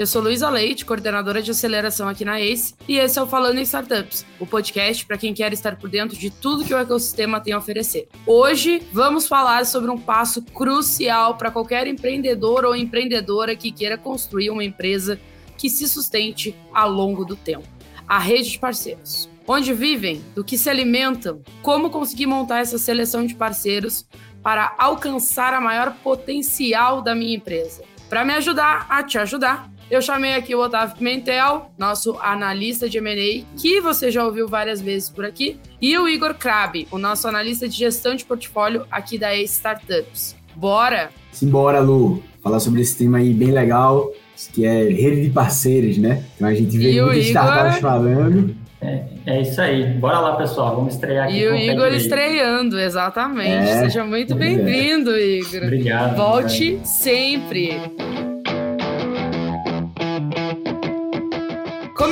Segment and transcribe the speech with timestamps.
[0.00, 3.58] Eu sou Luísa Leite, coordenadora de aceleração aqui na ACE, e esse é o Falando
[3.58, 7.38] em Startups, o podcast para quem quer estar por dentro de tudo que o ecossistema
[7.38, 8.08] tem a oferecer.
[8.24, 14.48] Hoje vamos falar sobre um passo crucial para qualquer empreendedor ou empreendedora que queira construir
[14.48, 15.20] uma empresa
[15.58, 17.68] que se sustente ao longo do tempo:
[18.08, 19.28] a rede de parceiros.
[19.46, 24.06] Onde vivem, do que se alimentam, como conseguir montar essa seleção de parceiros
[24.42, 27.82] para alcançar a maior potencial da minha empresa.
[28.08, 32.98] Para me ajudar a te ajudar, eu chamei aqui o Otávio Pimentel, nosso analista de
[32.98, 37.26] M&A, que você já ouviu várias vezes por aqui, e o Igor Krabi, o nosso
[37.26, 40.36] analista de gestão de portfólio aqui da Ace Startups.
[40.54, 41.10] Bora?
[41.32, 42.22] Simbora, Lu.
[42.42, 44.10] Falar sobre esse tema aí bem legal,
[44.52, 46.24] que é rede de parceiros, né?
[46.36, 48.56] Então a gente vê muitas startups falando.
[48.80, 49.84] É, é, isso aí.
[49.94, 50.74] Bora lá, pessoal.
[50.76, 51.38] Vamos estrear aqui.
[51.38, 53.68] E o Igor estreando, exatamente.
[53.68, 55.20] É, Seja muito bem-vindo, é.
[55.20, 55.64] Igor.
[55.64, 56.16] Obrigado.
[56.16, 56.86] Volte obrigado.
[56.86, 58.29] sempre.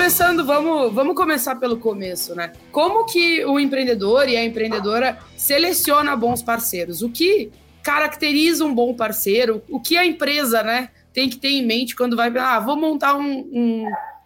[0.09, 2.53] Começando, vamos, vamos começar pelo começo, né?
[2.73, 7.03] Como que o empreendedor e a empreendedora seleciona bons parceiros?
[7.03, 7.51] O que
[7.83, 9.62] caracteriza um bom parceiro?
[9.69, 13.19] O que a empresa, né, tem que ter em mente quando vai, ah, vou montar
[13.19, 13.84] um, um,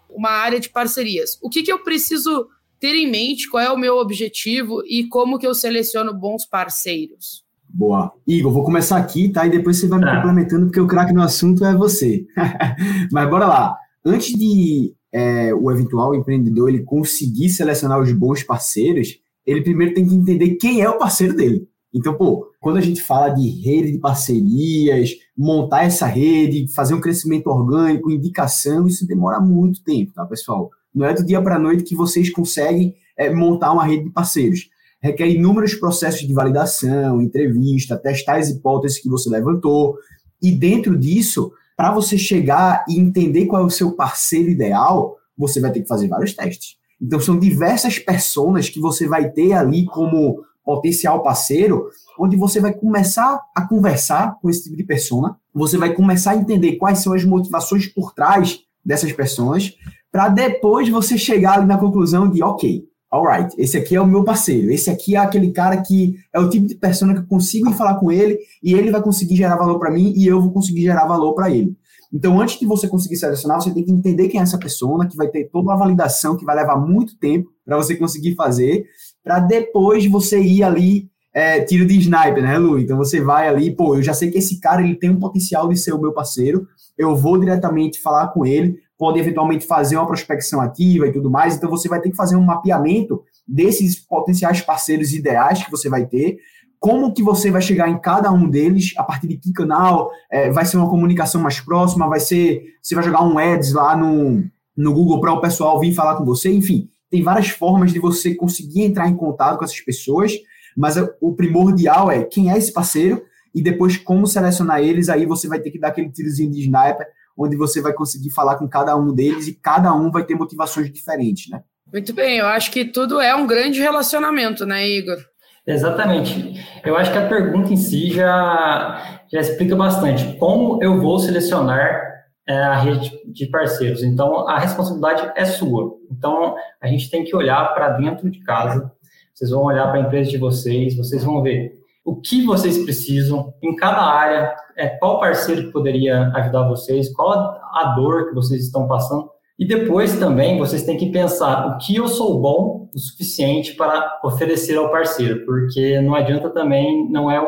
[0.09, 1.37] uma área de parcerias?
[1.43, 2.47] O que, que eu preciso
[2.79, 3.51] ter em mente?
[3.51, 7.45] Qual é o meu objetivo e como que eu seleciono bons parceiros?
[7.69, 8.13] Boa.
[8.25, 9.49] Igor, vou começar aqui, tá?
[9.49, 12.25] E depois você vai me complementando, porque o craque no assunto é você.
[13.11, 13.77] Mas bora lá.
[14.05, 20.07] Antes de é, o eventual empreendedor ele conseguir selecionar os bons parceiros, ele primeiro tem
[20.07, 21.69] que entender quem é o parceiro dele.
[21.95, 27.01] Então, pô, quando a gente fala de rede de parcerias, montar essa rede, fazer um
[27.01, 30.71] crescimento orgânico, indicação, isso demora muito tempo, tá, pessoal?
[30.95, 34.11] Não é do dia para a noite que vocês conseguem é, montar uma rede de
[34.11, 34.71] parceiros.
[35.03, 39.97] Requer inúmeros processos de validação, entrevista, testar as hipóteses que você levantou.
[40.41, 45.61] E dentro disso, para você chegar e entender qual é o seu parceiro ideal, você
[45.61, 46.77] vai ter que fazer vários testes.
[47.01, 52.73] Então, são diversas pessoas que você vai ter ali como potencial parceiro, onde você vai
[52.73, 57.15] começar a conversar com esse tipo de persona, você vai começar a entender quais são
[57.15, 59.75] as motivações por trás dessas pessoas,
[60.13, 64.25] para depois você chegar ali na conclusão de, ok, alright, esse aqui é o meu
[64.25, 67.69] parceiro, esse aqui é aquele cara que é o tipo de persona que eu consigo
[67.69, 70.51] ir falar com ele e ele vai conseguir gerar valor para mim e eu vou
[70.51, 71.77] conseguir gerar valor para ele.
[72.13, 75.17] Então, antes de você conseguir selecionar, você tem que entender quem é essa pessoa, que
[75.17, 78.85] vai ter toda uma validação que vai levar muito tempo para você conseguir fazer,
[79.25, 82.79] para depois você ir ali é, tiro de sniper, né, Lu?
[82.79, 85.69] Então você vai ali, pô, eu já sei que esse cara ele tem um potencial
[85.69, 86.67] de ser o meu parceiro,
[86.99, 91.57] eu vou diretamente falar com ele, pode eventualmente fazer uma prospecção ativa e tudo mais.
[91.57, 96.07] Então você vai ter que fazer um mapeamento desses potenciais parceiros ideais que você vai
[96.07, 96.37] ter.
[96.79, 100.53] Como que você vai chegar em cada um deles, a partir de que canal, é,
[100.53, 104.45] vai ser uma comunicação mais próxima, vai ser, você vai jogar um ads lá no,
[104.77, 108.37] no Google para o pessoal vir falar com você, enfim, tem várias formas de você
[108.37, 110.33] conseguir entrar em contato com essas pessoas,
[110.77, 113.21] mas o primordial é quem é esse parceiro
[113.53, 117.09] e depois como selecionar eles, aí você vai ter que dar aquele tirozinho de sniper
[117.37, 120.91] onde você vai conseguir falar com cada um deles e cada um vai ter motivações
[120.93, 121.63] diferentes, né?
[121.93, 125.19] Muito bem, eu acho que tudo é um grande relacionamento, né, Igor?
[125.67, 126.65] Exatamente.
[126.85, 130.37] Eu acho que a pergunta em si já, já explica bastante.
[130.37, 132.03] Como eu vou selecionar
[132.49, 134.03] é, a rede de parceiros?
[134.03, 135.97] Então, a responsabilidade é sua.
[136.11, 138.91] Então, a gente tem que olhar para dentro de casa.
[139.33, 143.55] Vocês vão olhar para a empresa de vocês, vocês vão ver o que vocês precisam
[143.63, 148.65] em cada área, é, qual parceiro que poderia ajudar vocês, qual a dor que vocês
[148.65, 149.31] estão passando.
[149.59, 154.21] E depois também vocês têm que pensar o que eu sou bom o suficiente para
[154.25, 157.41] oferecer ao parceiro, porque não adianta também, não é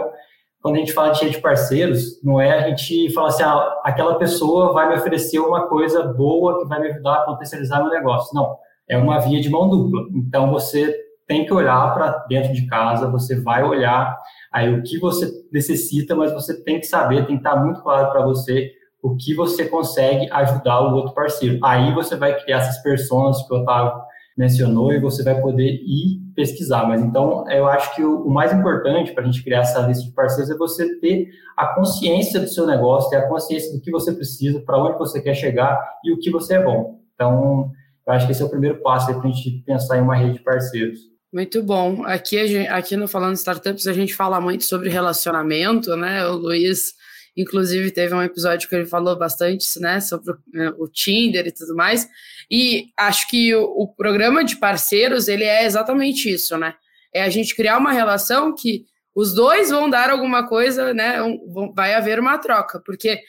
[0.63, 3.81] quando a gente fala de rede de parceiros, não é a gente falar assim, ah,
[3.85, 7.91] aquela pessoa vai me oferecer uma coisa boa que vai me ajudar a potencializar meu
[7.91, 8.35] negócio.
[8.35, 8.57] Não,
[8.89, 10.01] é uma via de mão dupla.
[10.15, 10.97] Então você
[11.27, 14.19] tem que olhar para dentro de casa, você vai olhar
[14.55, 18.13] aí o que você necessita, mas você tem que saber, tem que estar muito claro
[18.13, 18.71] para você
[19.03, 21.59] o que você consegue ajudar o outro parceiro.
[21.63, 24.01] Aí você vai criar essas pessoas que o Otávio
[24.37, 26.87] mencionou e você vai poder ir pesquisar.
[26.87, 30.05] Mas então, eu acho que o, o mais importante para a gente criar essa lista
[30.05, 33.91] de parceiros é você ter a consciência do seu negócio, ter a consciência do que
[33.91, 37.01] você precisa, para onde você quer chegar e o que você é bom.
[37.15, 37.71] Então,
[38.07, 40.35] eu acho que esse é o primeiro passo para a gente pensar em uma rede
[40.35, 41.14] de parceiros.
[41.35, 42.05] Muito bom.
[42.07, 46.25] Aqui, aqui no Falando Startups a gente fala muito sobre relacionamento, né?
[46.29, 46.95] O Luiz,
[47.37, 49.99] inclusive, teve um episódio que ele falou bastante, né?
[49.99, 52.09] Sobre o, né, o Tinder e tudo mais.
[52.49, 56.77] E acho que o, o, programa de parceiros, ele é exatamente isso, né?
[57.13, 61.21] É a gente criar uma relação que os dois vão dar alguma coisa, né?
[61.21, 63.21] Um, vai haver uma troca, porque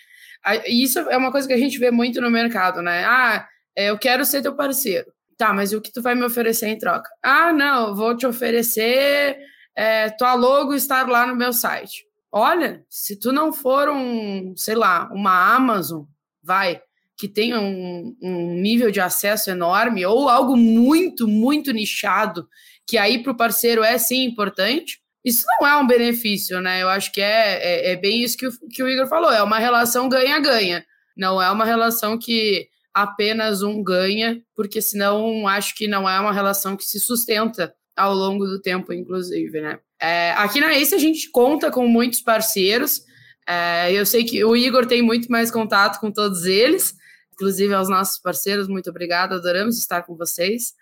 [0.68, 3.04] isso é uma coisa que a gente vê muito no mercado, né?
[3.04, 5.15] Ah, é, eu quero ser teu parceiro.
[5.38, 7.10] Tá, mas o que tu vai me oferecer em troca?
[7.22, 9.38] Ah, não, vou te oferecer
[9.76, 12.06] é, tua logo estar lá no meu site.
[12.32, 16.04] Olha, se tu não for um, sei lá, uma Amazon,
[16.42, 16.82] vai,
[17.18, 22.48] que tenha um, um nível de acesso enorme, ou algo muito, muito nichado,
[22.88, 26.84] que aí para o parceiro é sim importante, isso não é um benefício, né?
[26.84, 29.42] Eu acho que é, é, é bem isso que o, que o Igor falou, é
[29.42, 30.86] uma relação ganha-ganha,
[31.18, 36.32] não é uma relação que apenas um ganha, porque senão acho que não é uma
[36.32, 39.80] relação que se sustenta ao longo do tempo, inclusive, né?
[40.02, 43.02] É, aqui na Ace a gente conta com muitos parceiros.
[43.46, 46.94] É, eu sei que o Igor tem muito mais contato com todos eles,
[47.34, 48.70] inclusive aos nossos parceiros.
[48.70, 50.74] Muito obrigada, adoramos estar com vocês.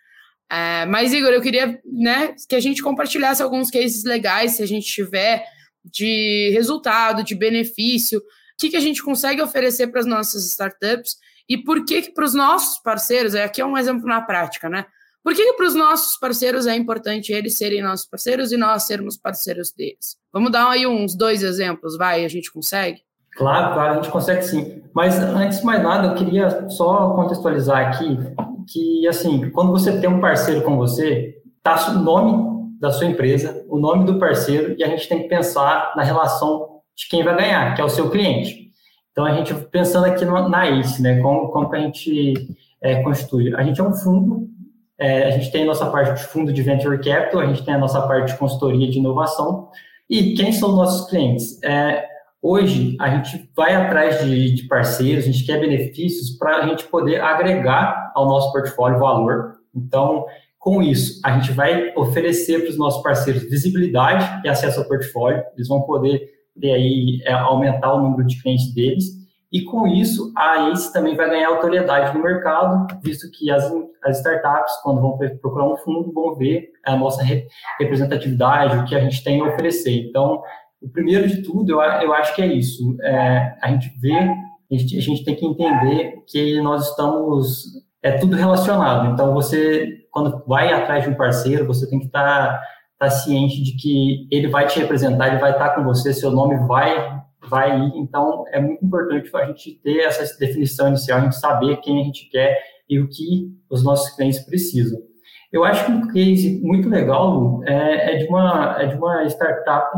[0.51, 4.67] É, mas, Igor, eu queria né, que a gente compartilhasse alguns cases legais, se a
[4.67, 5.43] gente tiver,
[5.83, 8.23] de resultado, de benefício, o
[8.59, 11.17] que, que a gente consegue oferecer para as nossas startups
[11.47, 14.85] e por que, que para os nossos parceiros, aqui é um exemplo na prática, né?
[15.23, 18.83] Por que, que para os nossos parceiros é importante eles serem nossos parceiros e nós
[18.83, 20.17] sermos parceiros deles?
[20.33, 23.01] Vamos dar aí uns dois exemplos, vai, a gente consegue?
[23.35, 24.83] Claro, claro, a gente consegue sim.
[24.93, 28.17] Mas antes de mais nada, eu queria só contextualizar aqui
[28.71, 33.65] que, assim, quando você tem um parceiro com você, tá o nome da sua empresa,
[33.69, 37.35] o nome do parceiro, e a gente tem que pensar na relação de quem vai
[37.35, 38.71] ganhar, que é o seu cliente.
[39.13, 42.33] Então, a gente pensando aqui no, na ACE, né, como, como que a gente
[42.81, 43.55] é, constitui?
[43.55, 44.49] A gente é um fundo,
[44.97, 47.75] é, a gente tem a nossa parte de fundo de Venture Capital, a gente tem
[47.75, 49.69] a nossa parte de consultoria de inovação,
[50.09, 51.61] e quem são nossos clientes?
[51.63, 52.05] É,
[52.41, 56.85] hoje, a gente vai atrás de, de parceiros, a gente quer benefícios para a gente
[56.85, 59.57] poder agregar ao nosso portfólio valor.
[59.75, 60.25] Então,
[60.57, 65.43] com isso, a gente vai oferecer para os nossos parceiros visibilidade e acesso ao portfólio,
[65.55, 69.23] eles vão poder ter aí, é, aumentar o número de clientes deles,
[69.53, 73.63] e com isso a ACE também vai ganhar autoridade no mercado, visto que as,
[74.03, 77.23] as startups, quando vão procurar um fundo, vão ver a nossa
[77.79, 80.09] representatividade, o que a gente tem a oferecer.
[80.09, 80.41] Então,
[80.81, 84.75] o primeiro de tudo, eu, eu acho que é isso, é, a gente vê, a
[84.75, 87.63] gente, a gente tem que entender que nós estamos,
[88.01, 92.59] é tudo relacionado, então você, quando vai atrás de um parceiro, você tem que estar
[93.03, 96.31] tá tá ciente de que ele vai te representar, ele vai estar com você, seu
[96.31, 97.91] nome vai vai ir.
[97.97, 102.03] Então, é muito importante a gente ter essa definição inicial, a gente saber quem a
[102.05, 102.57] gente quer
[102.89, 104.97] e o que os nossos clientes precisam.
[105.51, 109.91] Eu acho que um case muito legal é, é de, uma, é de uma startup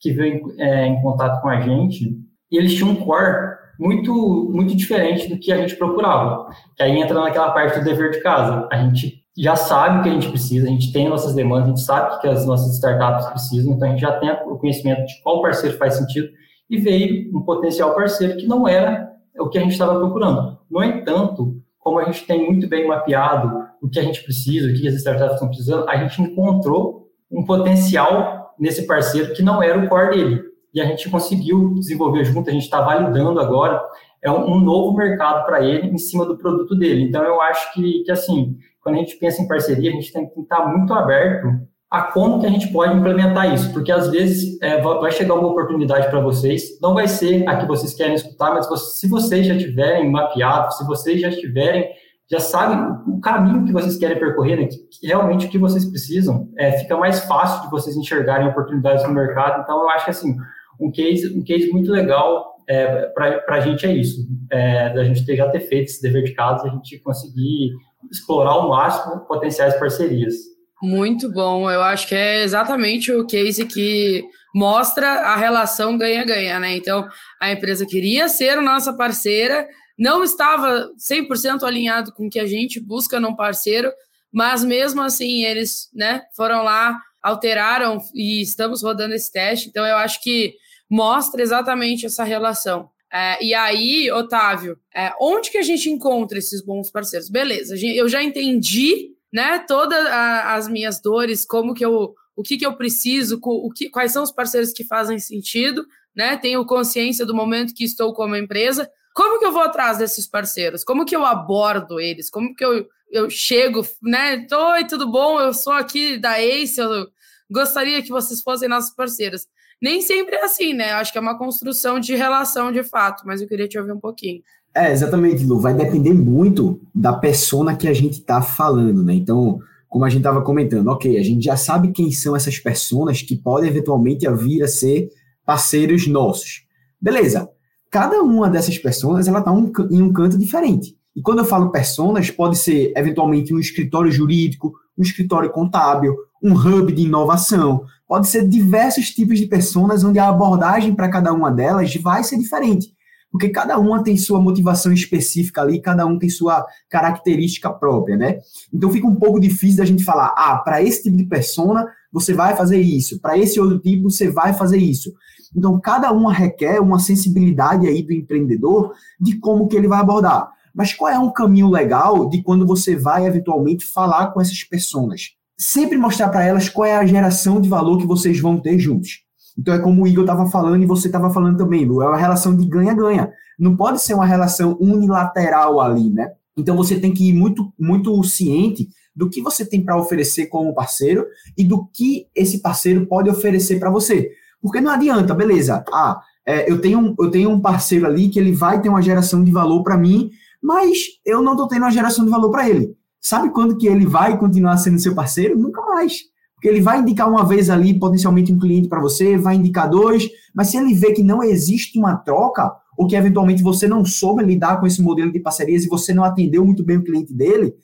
[0.00, 2.18] que veio é, em contato com a gente
[2.50, 6.48] e eles tinham um core muito, muito diferente do que a gente procurava.
[6.74, 8.66] Que aí entra naquela parte do dever de casa.
[8.72, 11.68] A gente já sabe o que a gente precisa, a gente tem nossas demandas, a
[11.68, 15.04] gente sabe o que as nossas startups precisam, então a gente já tem o conhecimento
[15.06, 16.28] de qual parceiro faz sentido
[16.70, 20.58] e veio um potencial parceiro que não era o que a gente estava procurando.
[20.70, 24.74] No entanto, como a gente tem muito bem mapeado o que a gente precisa, o
[24.74, 29.78] que as startups estão precisando, a gente encontrou um potencial nesse parceiro que não era
[29.78, 30.42] o core dele.
[30.72, 33.80] E a gente conseguiu desenvolver junto, a gente está validando agora,
[34.22, 37.02] é um, novo mercado para ele em cima do produto dele.
[37.02, 38.56] Então, eu acho que, que assim,
[38.86, 41.48] quando a gente pensa em parceria, a gente tem que estar muito aberto
[41.90, 45.48] a como que a gente pode implementar isso, porque às vezes é, vai chegar uma
[45.48, 49.58] oportunidade para vocês, não vai ser a que vocês querem escutar, mas se vocês já
[49.58, 51.88] tiverem mapeado, se vocês já tiverem,
[52.30, 52.78] já sabem
[53.08, 56.96] o caminho que vocês querem percorrer, né, que, realmente o que vocês precisam, é, fica
[56.96, 59.62] mais fácil de vocês enxergarem oportunidades no mercado.
[59.62, 60.36] Então, eu acho que assim,
[60.80, 65.26] um case, um case muito legal é, para a gente é isso, é, da gente
[65.26, 67.72] ter, já ter feito esse dever de casa, a gente conseguir
[68.10, 70.34] explorar ao máximo potenciais parcerias.
[70.82, 74.24] Muito bom, eu acho que é exatamente o case que
[74.54, 76.76] mostra a relação ganha-ganha, né?
[76.76, 77.08] Então,
[77.40, 79.66] a empresa queria ser nossa parceira,
[79.98, 83.90] não estava 100% alinhado com o que a gente busca num parceiro,
[84.32, 89.68] mas mesmo assim eles, né, foram lá, alteraram e estamos rodando esse teste.
[89.68, 90.54] Então, eu acho que
[90.90, 92.90] mostra exatamente essa relação.
[93.12, 97.28] É, e aí, Otávio, é, onde que a gente encontra esses bons parceiros?
[97.28, 102.66] Beleza, eu já entendi, né, todas as minhas dores, como que eu, o que que
[102.66, 106.36] eu preciso, o que, quais são os parceiros que fazem sentido, né?
[106.36, 108.90] Tenho consciência do momento que estou como empresa.
[109.14, 110.82] Como que eu vou atrás desses parceiros?
[110.82, 112.30] Como que eu abordo eles?
[112.30, 114.46] Como que eu, eu chego, né?
[114.50, 115.40] Oi, tudo bom?
[115.40, 117.08] Eu sou aqui da Ace, eu
[117.50, 119.46] gostaria que vocês fossem nossos parceiros.
[119.80, 120.92] Nem sempre é assim, né?
[120.92, 124.00] Acho que é uma construção de relação de fato, mas eu queria te ouvir um
[124.00, 124.42] pouquinho.
[124.74, 125.58] É, exatamente, Lu.
[125.58, 129.14] Vai depender muito da persona que a gente está falando, né?
[129.14, 133.22] Então, como a gente estava comentando, ok, a gente já sabe quem são essas pessoas
[133.22, 135.08] que podem eventualmente vir a ser
[135.44, 136.66] parceiros nossos.
[137.00, 137.48] Beleza.
[137.90, 140.96] cada uma dessas pessoas ela está um, em um canto diferente.
[141.14, 146.52] E quando eu falo personas, pode ser eventualmente um escritório jurídico, um escritório contábil, um
[146.52, 151.50] hub de inovação, pode ser diversos tipos de personas onde a abordagem para cada uma
[151.50, 152.96] delas vai ser diferente
[153.36, 158.38] porque cada uma tem sua motivação específica ali, cada um tem sua característica própria, né?
[158.72, 162.32] Então fica um pouco difícil da gente falar, ah, para esse tipo de persona você
[162.32, 165.12] vai fazer isso, para esse outro tipo você vai fazer isso.
[165.54, 170.50] Então cada uma requer uma sensibilidade aí do empreendedor de como que ele vai abordar.
[170.74, 175.32] Mas qual é um caminho legal de quando você vai eventualmente falar com essas pessoas?
[175.58, 179.22] Sempre mostrar para elas qual é a geração de valor que vocês vão ter juntos.
[179.58, 182.18] Então é como o Igor estava falando e você estava falando também, Lu, é uma
[182.18, 183.32] relação de ganha-ganha.
[183.58, 186.30] Não pode ser uma relação unilateral ali, né?
[186.56, 190.74] Então você tem que ir muito, muito ciente do que você tem para oferecer como
[190.74, 194.30] parceiro e do que esse parceiro pode oferecer para você.
[194.60, 198.52] Porque não adianta, beleza, ah, é, eu, tenho, eu tenho um parceiro ali que ele
[198.52, 200.30] vai ter uma geração de valor para mim,
[200.62, 202.95] mas eu não estou tendo uma geração de valor para ele.
[203.26, 205.58] Sabe quando que ele vai continuar sendo seu parceiro?
[205.58, 206.12] Nunca mais.
[206.54, 210.28] Porque ele vai indicar uma vez ali, potencialmente, um cliente para você, vai indicar dois,
[210.54, 214.44] mas se ele vê que não existe uma troca, ou que eventualmente você não soube
[214.44, 217.74] lidar com esse modelo de parcerias e você não atendeu muito bem o cliente dele,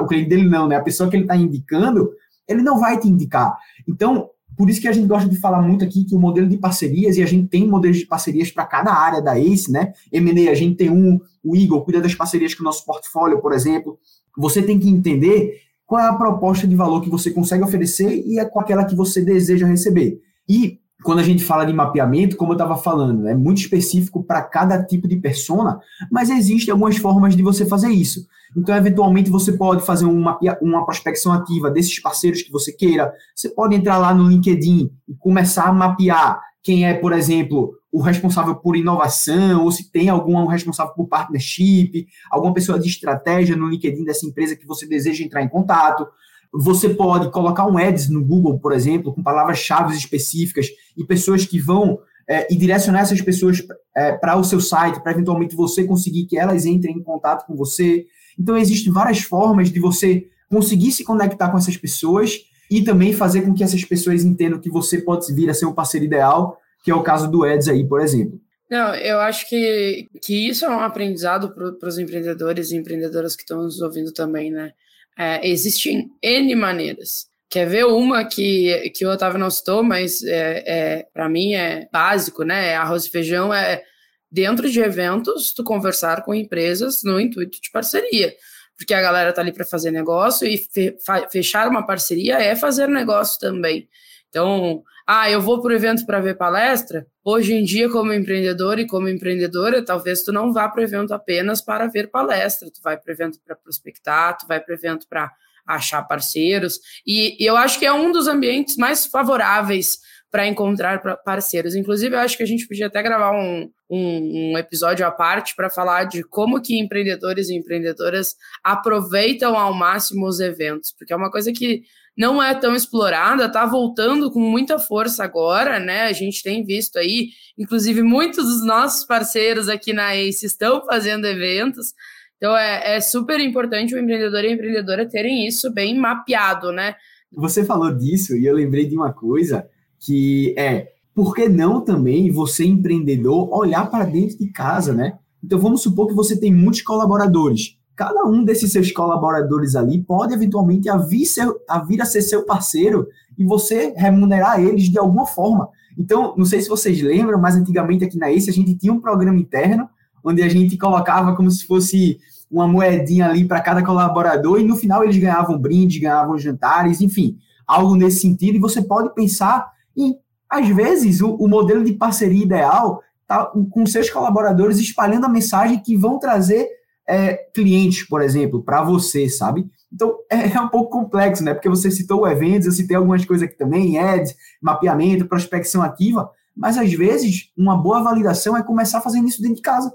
[0.00, 0.76] o cliente dele não, né?
[0.76, 2.12] A pessoa que ele está indicando,
[2.46, 3.58] ele não vai te indicar.
[3.88, 6.56] Então, por isso que a gente gosta de falar muito aqui que o modelo de
[6.56, 9.92] parcerias, e a gente tem modelos de parcerias para cada área da ACE, né?
[10.12, 13.52] M&A, a gente tem um, o Igor cuida das parcerias com o nosso portfólio, por
[13.52, 13.98] exemplo.
[14.36, 18.38] Você tem que entender qual é a proposta de valor que você consegue oferecer e
[18.38, 20.20] é com aquela que você deseja receber.
[20.48, 24.42] E quando a gente fala de mapeamento, como eu estava falando, é muito específico para
[24.42, 25.78] cada tipo de persona,
[26.10, 28.26] mas existem algumas formas de você fazer isso.
[28.56, 33.12] Então, eventualmente, você pode fazer uma, uma prospecção ativa desses parceiros que você queira.
[33.34, 38.00] Você pode entrar lá no LinkedIn e começar a mapear quem é, por exemplo, o
[38.00, 43.68] responsável por inovação, ou se tem algum responsável por partnership, alguma pessoa de estratégia no
[43.68, 46.06] LinkedIn dessa empresa que você deseja entrar em contato.
[46.50, 51.60] Você pode colocar um ads no Google, por exemplo, com palavras-chave específicas e pessoas que
[51.60, 53.62] vão é, e direcionar essas pessoas
[53.94, 57.54] é, para o seu site, para eventualmente você conseguir que elas entrem em contato com
[57.54, 58.06] você.
[58.38, 62.38] Então, existem várias formas de você conseguir se conectar com essas pessoas
[62.70, 65.72] e também fazer com que essas pessoas entendam que você pode vir a ser um
[65.72, 68.40] parceiro ideal, que é o caso do Eds aí, por exemplo.
[68.70, 73.42] Não, eu acho que, que isso é um aprendizado para os empreendedores e empreendedoras que
[73.42, 74.72] estão nos ouvindo também, né?
[75.16, 77.26] É, existem N maneiras.
[77.48, 81.88] Quer ver uma que, que o Otávio não citou, mas é, é para mim é
[81.92, 82.70] básico, né?
[82.70, 83.82] É arroz e feijão é
[84.30, 88.34] dentro de eventos, tu conversar com empresas no intuito de parceria
[88.76, 90.96] porque a galera tá ali para fazer negócio e fe
[91.30, 93.88] fechar uma parceria é fazer negócio também.
[94.28, 97.06] Então, ah, eu vou para o evento para ver palestra.
[97.22, 101.12] Hoje em dia, como empreendedor e como empreendedora, talvez tu não vá para o evento
[101.12, 102.70] apenas para ver palestra.
[102.70, 105.30] Tu vai para o evento para prospectar, tu vai para o evento para
[105.66, 106.78] achar parceiros.
[107.06, 109.98] E, e eu acho que é um dos ambientes mais favoráveis
[110.34, 111.76] para encontrar parceiros.
[111.76, 115.54] Inclusive, eu acho que a gente podia até gravar um, um, um episódio à parte
[115.54, 121.16] para falar de como que empreendedores e empreendedoras aproveitam ao máximo os eventos, porque é
[121.16, 121.82] uma coisa que
[122.18, 126.02] não é tão explorada, está voltando com muita força agora, né?
[126.02, 131.28] A gente tem visto aí, inclusive muitos dos nossos parceiros aqui na ACE estão fazendo
[131.28, 131.94] eventos.
[132.38, 136.96] Então é, é super importante o empreendedor e a empreendedora terem isso bem mapeado, né?
[137.30, 139.64] Você falou disso e eu lembrei de uma coisa
[140.04, 145.18] que é por que não também você, empreendedor, olhar para dentro de casa, né?
[145.42, 147.78] Então vamos supor que você tem muitos colaboradores.
[147.94, 152.22] Cada um desses seus colaboradores ali pode eventualmente a vir, ser, a vir a ser
[152.22, 153.06] seu parceiro
[153.38, 155.68] e você remunerar eles de alguma forma.
[155.96, 159.00] Então, não sei se vocês lembram, mas antigamente aqui na ACE a gente tinha um
[159.00, 159.88] programa interno
[160.24, 162.18] onde a gente colocava como se fosse
[162.50, 167.36] uma moedinha ali para cada colaborador e no final eles ganhavam brindes, ganhavam jantares, enfim,
[167.66, 168.56] algo nesse sentido.
[168.56, 170.16] E você pode pensar e,
[170.48, 175.80] às vezes, o, o modelo de parceria ideal tá com seus colaboradores espalhando a mensagem
[175.80, 176.68] que vão trazer
[177.08, 179.68] é, clientes, por exemplo, para você, sabe?
[179.92, 181.54] Então, é, é, um pouco complexo, né?
[181.54, 186.78] Porque você citou eventos, eu citei algumas coisas aqui também, ads, mapeamento, prospecção ativa, mas
[186.78, 189.94] às vezes uma boa validação é começar fazendo isso dentro de casa.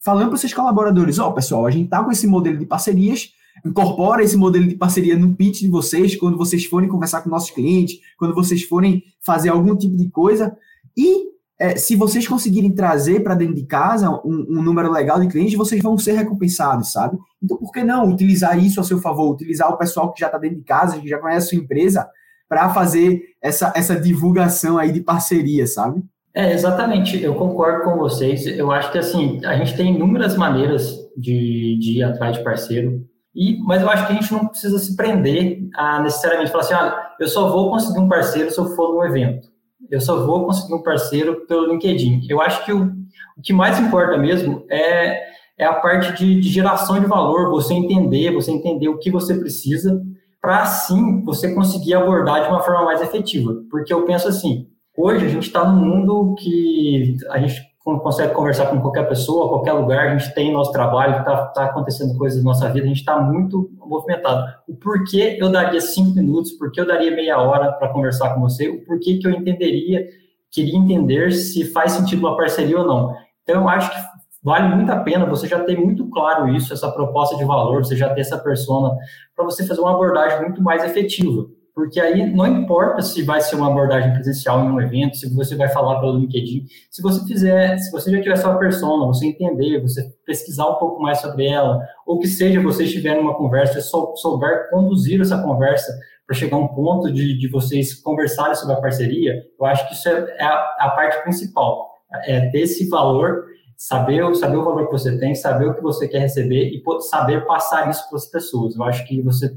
[0.00, 2.66] Falando para os seus colaboradores, ó, oh, pessoal, a gente tá com esse modelo de
[2.66, 3.32] parcerias,
[3.64, 7.50] incorpora esse modelo de parceria no pitch de vocês, quando vocês forem conversar com nossos
[7.50, 10.56] clientes, quando vocês forem fazer algum tipo de coisa.
[10.96, 15.28] E é, se vocês conseguirem trazer para dentro de casa um, um, número legal de
[15.28, 17.16] clientes, vocês vão ser recompensados, sabe?
[17.42, 19.32] Então, por que não utilizar isso a seu favor?
[19.32, 22.08] Utilizar o pessoal que já está dentro de casa, que já conhece a sua empresa,
[22.48, 26.02] para fazer essa, essa divulgação aí de parceria, sabe?
[26.34, 28.44] É, exatamente, eu concordo com vocês.
[28.46, 33.04] Eu acho que assim, a gente tem inúmeras maneiras de, de ir atrás de parceiro,
[33.34, 36.74] e, mas eu acho que a gente não precisa se prender a necessariamente falar assim,
[36.74, 39.48] ah, eu só vou conseguir um parceiro se eu for num evento.
[39.90, 42.26] Eu só vou conseguir um parceiro pelo LinkedIn.
[42.28, 42.92] Eu acho que o,
[43.36, 45.22] o que mais importa mesmo é,
[45.58, 49.34] é a parte de, de geração de valor, você entender, você entender o que você
[49.34, 50.02] precisa,
[50.40, 53.54] para assim você conseguir abordar de uma forma mais efetiva.
[53.70, 58.66] Porque eu penso assim, Hoje a gente está num mundo que a gente consegue conversar
[58.66, 62.50] com qualquer pessoa, qualquer lugar, a gente tem nosso trabalho, está tá acontecendo coisas na
[62.50, 64.54] nossa vida, a gente está muito movimentado.
[64.66, 68.40] O porquê eu daria cinco minutos, por que eu daria meia hora para conversar com
[68.40, 70.06] você, o porquê que eu entenderia,
[70.50, 73.14] queria entender se faz sentido uma parceria ou não.
[73.42, 73.96] Então, eu acho que
[74.42, 77.96] vale muito a pena você já ter muito claro isso, essa proposta de valor, você
[77.96, 78.96] já ter essa persona,
[79.36, 83.56] para você fazer uma abordagem muito mais efetiva porque aí não importa se vai ser
[83.56, 87.76] uma abordagem presencial em um evento, se você vai falar pelo LinkedIn, se você fizer,
[87.78, 91.84] se você já tiver sua persona, você entender, você pesquisar um pouco mais sobre ela,
[92.06, 95.92] ou que seja você estiver numa conversa, sou, souber conduzir essa conversa
[96.24, 99.94] para chegar a um ponto de, de vocês conversarem sobre a parceria, eu acho que
[99.94, 101.90] isso é, é a, a, parte principal,
[102.24, 106.06] é ter esse valor, saber, saber o valor que você tem, saber o que você
[106.06, 108.76] quer receber e saber passar isso para as pessoas.
[108.76, 109.52] Eu acho que você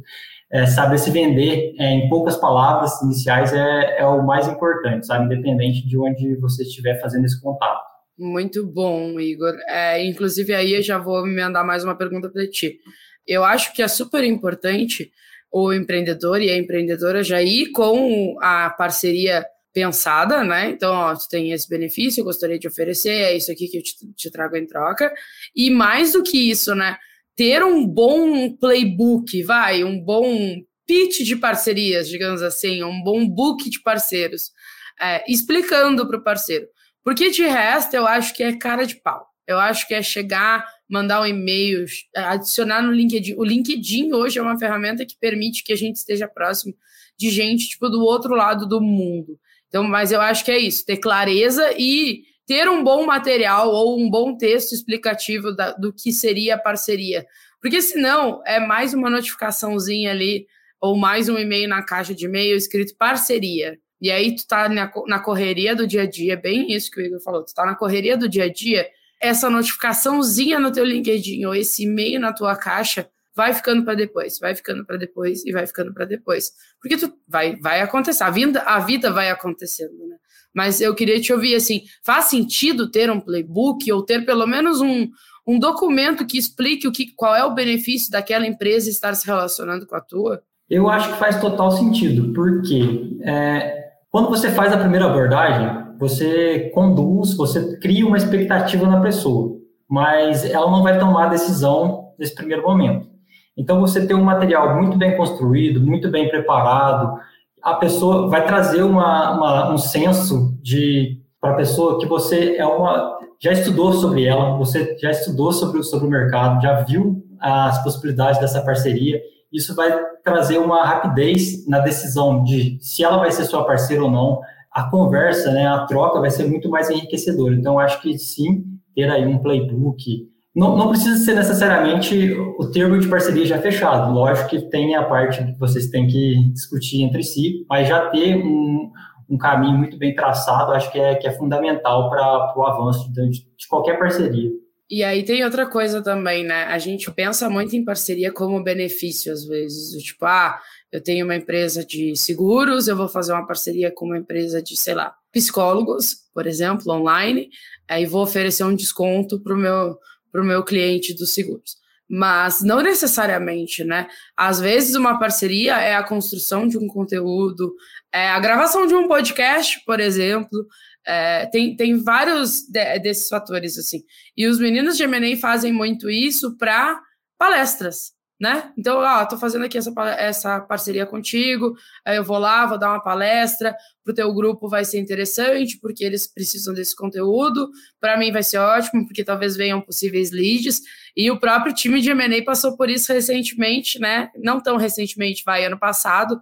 [0.51, 5.25] é, saber se vender é, em poucas palavras iniciais é, é o mais importante, sabe?
[5.25, 7.81] Independente de onde você estiver fazendo esse contato.
[8.17, 9.53] Muito bom, Igor.
[9.67, 12.79] É, inclusive, aí eu já vou me mandar mais uma pergunta para ti.
[13.27, 15.11] Eu acho que é super importante
[15.51, 20.69] o empreendedor e a empreendedora já ir com a parceria pensada, né?
[20.71, 23.83] Então, ó, tu tem esse benefício, eu gostaria de oferecer, é isso aqui que eu
[23.83, 25.13] te, te trago em troca.
[25.55, 26.97] E mais do que isso, né?
[27.37, 33.69] Ter um bom playbook, vai, um bom pitch de parcerias, digamos assim, um bom book
[33.69, 34.51] de parceiros,
[34.99, 36.65] é, explicando para o parceiro.
[37.03, 39.27] Porque de resto, eu acho que é cara de pau.
[39.45, 41.85] Eu acho que é chegar, mandar um e-mail,
[42.15, 43.35] adicionar no LinkedIn.
[43.37, 46.73] O LinkedIn hoje é uma ferramenta que permite que a gente esteja próximo
[47.17, 49.39] de gente, tipo, do outro lado do mundo.
[49.67, 53.99] Então, mas eu acho que é isso, ter clareza e ter um bom material ou
[53.99, 57.25] um bom texto explicativo da, do que seria a parceria.
[57.61, 60.47] Porque senão é mais uma notificaçãozinha ali,
[60.79, 63.77] ou mais um e-mail na caixa de e-mail escrito parceria.
[63.99, 67.05] E aí tu tá na, na correria do dia a dia, bem isso que o
[67.05, 68.87] Igor falou, tu tá na correria do dia a dia,
[69.19, 74.39] essa notificaçãozinha no teu LinkedIn ou esse e-mail na tua caixa vai ficando para depois,
[74.39, 76.51] vai ficando para depois e vai ficando para depois.
[76.79, 80.17] Porque tu vai vai acontecer, a vida, a vida vai acontecendo, né?
[80.57, 84.81] Mas eu queria te ouvir assim: faz sentido ter um playbook ou ter pelo menos
[84.81, 85.07] um,
[85.47, 89.85] um documento que explique o que, qual é o benefício daquela empresa estar se relacionando
[89.85, 90.41] com a tua?
[90.67, 96.71] Eu acho que faz total sentido, porque é, quando você faz a primeira abordagem, você
[96.73, 102.33] conduz, você cria uma expectativa na pessoa, mas ela não vai tomar a decisão nesse
[102.33, 103.07] primeiro momento.
[103.55, 107.19] Então, você tem um material muito bem construído, muito bem preparado,
[107.67, 112.65] a pessoa vai trazer uma, uma um senso de para a pessoa que você é
[112.65, 117.83] uma já estudou sobre ela, você já estudou sobre, sobre o mercado, já viu as
[117.83, 119.21] possibilidades dessa parceria.
[119.51, 124.09] Isso vai trazer uma rapidez na decisão de se ela vai ser sua parceira ou
[124.09, 124.41] não.
[124.71, 127.53] A conversa, né, a troca vai ser muito mais enriquecedora.
[127.53, 128.63] Então, acho que sim,
[128.95, 134.11] ter aí um playbook, não, não, precisa ser necessariamente o termo de parceria já fechado.
[134.11, 138.35] Lógico que tem a parte que vocês têm que discutir entre si, mas já ter
[138.37, 138.91] um,
[139.29, 143.29] um caminho muito bem traçado, acho que é, que é fundamental para o avanço de,
[143.29, 144.49] de qualquer parceria.
[144.89, 146.63] E aí tem outra coisa também, né?
[146.63, 150.01] A gente pensa muito em parceria como benefício, às vezes.
[150.01, 150.57] Tipo, ah,
[150.91, 154.75] eu tenho uma empresa de seguros, eu vou fazer uma parceria com uma empresa de,
[154.75, 157.49] sei lá, psicólogos, por exemplo, online,
[157.87, 159.99] aí vou oferecer um desconto para o meu
[160.37, 161.77] para o meu cliente dos seguros.
[162.07, 164.07] Mas não necessariamente, né?
[164.37, 167.73] Às vezes uma parceria é a construção de um conteúdo,
[168.13, 170.67] é a gravação de um podcast, por exemplo.
[171.05, 174.03] É, tem, tem vários de, desses fatores, assim.
[174.37, 177.01] E os meninos de M&A fazem muito isso para
[177.35, 178.71] palestras né?
[178.77, 182.89] Então, ó, tô fazendo aqui essa, essa parceria contigo, aí eu vou lá, vou dar
[182.89, 187.69] uma palestra, pro teu grupo vai ser interessante, porque eles precisam desse conteúdo,
[187.99, 190.81] para mim vai ser ótimo, porque talvez venham possíveis leads,
[191.15, 194.29] e o próprio time de M&A passou por isso recentemente, né?
[194.37, 196.39] Não tão recentemente, vai, ano passado,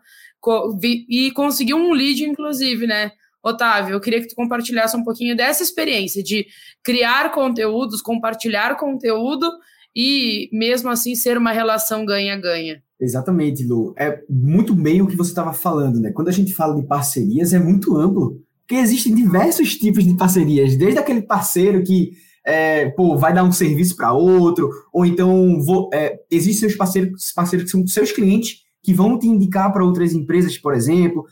[1.10, 3.12] e conseguiu um lead, inclusive, né?
[3.42, 6.48] Otávio, eu queria que tu compartilhasse um pouquinho dessa experiência de
[6.84, 9.50] criar conteúdos, compartilhar conteúdo
[9.96, 12.84] e mesmo assim ser uma relação ganha-ganha.
[13.00, 13.94] Exatamente, Lu.
[13.98, 16.12] É muito bem o que você estava falando, né?
[16.12, 18.42] Quando a gente fala de parcerias, é muito amplo.
[18.62, 22.14] Porque existem diversos tipos de parcerias, desde aquele parceiro que
[22.46, 27.32] é, pô, vai dar um serviço para outro, ou então vou, é, existem seus parceiros,
[27.32, 31.26] parceiros que são seus clientes que vão te indicar para outras empresas, por exemplo.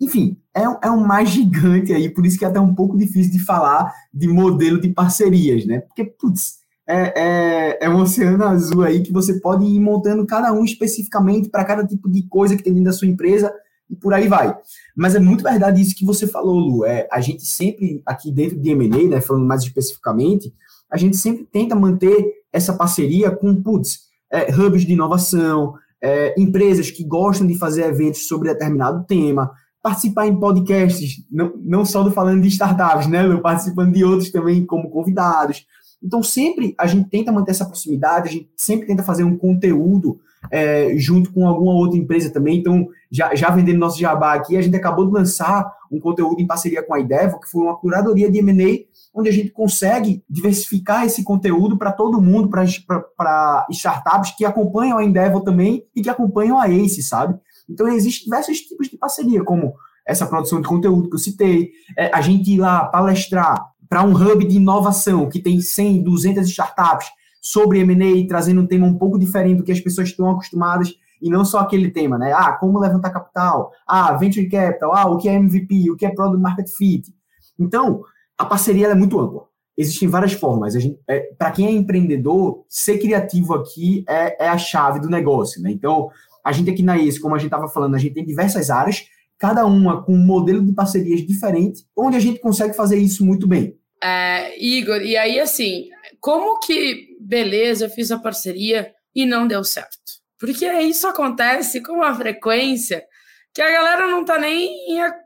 [0.00, 3.32] Enfim, é, é um mais gigante aí, por isso que é até um pouco difícil
[3.32, 5.80] de falar de modelo de parcerias, né?
[5.80, 6.59] Porque, putz,
[6.90, 11.48] é, é, é um oceano azul aí que você pode ir montando cada um especificamente
[11.48, 13.52] para cada tipo de coisa que tem dentro da sua empresa
[13.88, 14.56] e por aí vai.
[14.96, 16.84] Mas é muito verdade isso que você falou, Lu.
[16.84, 20.52] É, a gente sempre, aqui dentro de M&A, né, falando mais especificamente,
[20.90, 24.00] a gente sempre tenta manter essa parceria com, putz,
[24.32, 30.26] é, hubs de inovação, é, empresas que gostam de fazer eventos sobre determinado tema, participar
[30.26, 34.64] em podcasts, não, não só do falando de startups, né, Lu, participando de outros também
[34.64, 35.64] como convidados.
[36.02, 40.18] Então, sempre a gente tenta manter essa proximidade, a gente sempre tenta fazer um conteúdo
[40.50, 42.58] é, junto com alguma outra empresa também.
[42.58, 46.46] Então, já, já vendendo nosso jabá aqui, a gente acabou de lançar um conteúdo em
[46.46, 51.04] parceria com a Idevo, que foi uma curadoria de M&A, onde a gente consegue diversificar
[51.04, 56.58] esse conteúdo para todo mundo, para startups que acompanham a Endeavor também e que acompanham
[56.58, 57.38] a Ace, sabe?
[57.68, 59.74] Então, existem diversos tipos de parceria, como
[60.06, 64.14] essa produção de conteúdo que eu citei, é, a gente ir lá palestrar para um
[64.14, 67.08] hub de inovação que tem 100, 200 startups
[67.42, 71.28] sobre M&A, trazendo um tema um pouco diferente do que as pessoas estão acostumadas e
[71.28, 72.32] não só aquele tema, né?
[72.32, 76.10] Ah, como levantar capital, ah, venture capital, ah, o que é MVP, o que é
[76.10, 77.12] product market fit.
[77.58, 78.02] Então,
[78.38, 79.42] a parceria é muito ampla.
[79.76, 80.74] Existem várias formas.
[81.08, 85.70] É, Para quem é empreendedor, ser criativo aqui é, é, a chave do negócio, né?
[85.72, 86.10] Então,
[86.44, 89.04] a gente aqui na IS, como a gente estava falando, a gente tem diversas áreas,
[89.36, 93.48] cada uma com um modelo de parcerias diferente, onde a gente consegue fazer isso muito
[93.48, 93.79] bem.
[94.02, 99.62] É, Igor, e aí assim, como que, beleza, eu fiz a parceria e não deu
[99.62, 99.98] certo?
[100.38, 103.04] Porque isso acontece com uma frequência
[103.52, 104.70] que a galera não tá nem,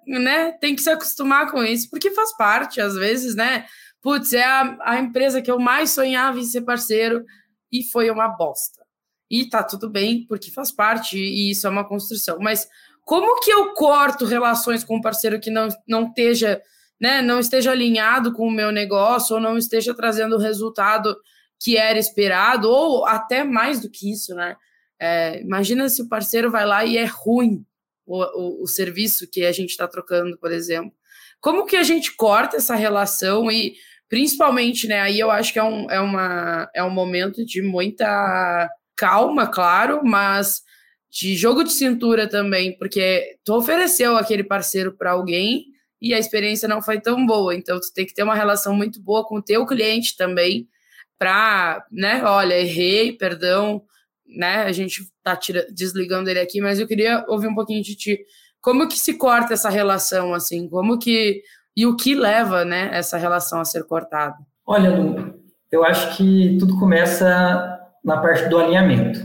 [0.06, 3.66] né, tem que se acostumar com isso, porque faz parte, às vezes, né,
[4.02, 7.24] putz, é a, a empresa que eu mais sonhava em ser parceiro
[7.70, 8.82] e foi uma bosta.
[9.30, 12.68] E tá tudo bem, porque faz parte e isso é uma construção, mas
[13.04, 16.60] como que eu corto relações com um parceiro que não, não esteja
[17.00, 21.16] né, não esteja alinhado com o meu negócio ou não esteja trazendo o resultado
[21.60, 24.56] que era esperado, ou até mais do que isso, né?
[25.00, 27.64] É, imagina se o parceiro vai lá e é ruim
[28.06, 30.92] o, o, o serviço que a gente está trocando, por exemplo.
[31.40, 33.74] Como que a gente corta essa relação e,
[34.08, 35.00] principalmente, né?
[35.00, 40.00] Aí eu acho que é um, é uma, é um momento de muita calma, claro,
[40.04, 40.62] mas
[41.10, 45.66] de jogo de cintura também, porque tu ofereceu aquele parceiro para alguém
[46.04, 47.54] e a experiência não foi tão boa.
[47.54, 50.68] Então, tu tem que ter uma relação muito boa com o teu cliente também,
[51.18, 53.82] para, né, olha, errei, perdão,
[54.26, 57.94] né, a gente tá tira, desligando ele aqui, mas eu queria ouvir um pouquinho de
[57.96, 58.20] ti.
[58.60, 60.68] Como que se corta essa relação, assim?
[60.68, 61.42] Como que...
[61.76, 64.36] E o que leva, né, essa relação a ser cortada?
[64.66, 65.34] Olha, Lu,
[65.72, 69.20] eu acho que tudo começa na parte do alinhamento.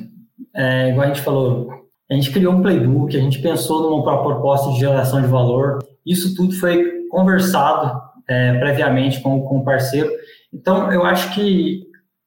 [0.55, 1.69] É, igual a gente falou,
[2.09, 6.35] a gente criou um playbook, a gente pensou numa proposta de geração de valor, isso
[6.35, 10.09] tudo foi conversado é, previamente com, com o parceiro.
[10.53, 11.83] Então, eu acho que,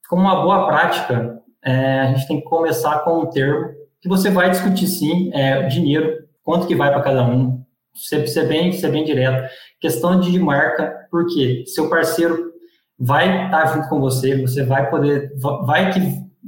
[0.09, 3.69] como uma boa prática, é, a gente tem que começar com um termo
[4.01, 7.63] que você vai discutir, sim, é, dinheiro, quanto que vai para cada um,
[7.95, 9.49] ser, ser, bem, ser bem direto.
[9.79, 12.51] Questão de marca, porque seu parceiro
[12.99, 15.31] vai estar junto com você, você vai poder,
[15.65, 15.99] vai que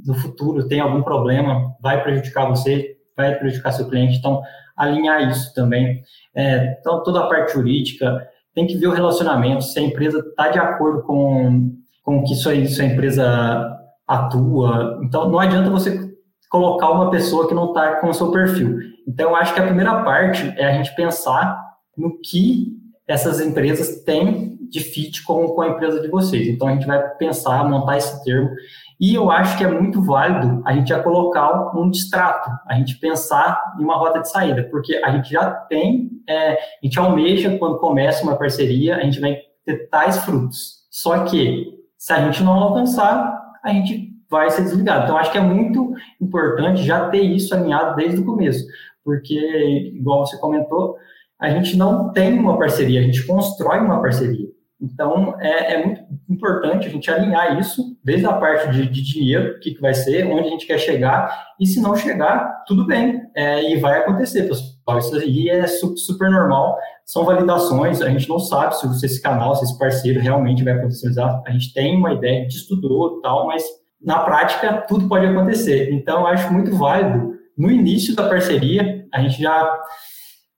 [0.04, 4.18] no futuro tem algum problema, vai prejudicar você, vai prejudicar seu cliente.
[4.18, 4.42] Então,
[4.76, 6.02] alinhar isso também.
[6.34, 10.48] É, então, toda a parte jurídica, tem que ver o relacionamento, se a empresa está
[10.48, 15.00] de acordo com, com o que sua, sua empresa atua.
[15.02, 16.10] Então, não adianta você
[16.48, 18.78] colocar uma pessoa que não está com o seu perfil.
[19.06, 21.60] Então, eu acho que a primeira parte é a gente pensar
[21.96, 22.72] no que
[23.06, 26.48] essas empresas têm de fit com, com a empresa de vocês.
[26.48, 28.50] Então, a gente vai pensar, montar esse termo
[28.98, 32.98] e eu acho que é muito válido a gente já colocar um distrato, a gente
[32.98, 37.58] pensar em uma rota de saída, porque a gente já tem, é, a gente almeja
[37.58, 40.86] quando começa uma parceria, a gente vai ter tais frutos.
[40.90, 45.04] Só que se a gente não alcançar, a gente vai ser desligado.
[45.04, 48.64] Então, acho que é muito importante já ter isso alinhado desde o começo,
[49.04, 50.96] porque, igual você comentou,
[51.38, 54.48] a gente não tem uma parceria, a gente constrói uma parceria.
[54.80, 59.56] Então, é, é, muito importante a gente alinhar isso, desde a parte de, de dinheiro,
[59.56, 62.86] o que, que vai ser, onde a gente quer chegar, e se não chegar, tudo
[62.86, 64.98] bem, é, e vai acontecer, pessoal.
[65.00, 69.64] Isso aí é super, normal, são validações, a gente não sabe se esse canal, se
[69.64, 71.10] esse parceiro realmente vai acontecer.
[71.44, 73.64] A gente tem uma ideia, a gente estudou tal, mas
[74.00, 75.92] na prática tudo pode acontecer.
[75.92, 79.68] Então, eu acho muito válido, no início da parceria, a gente já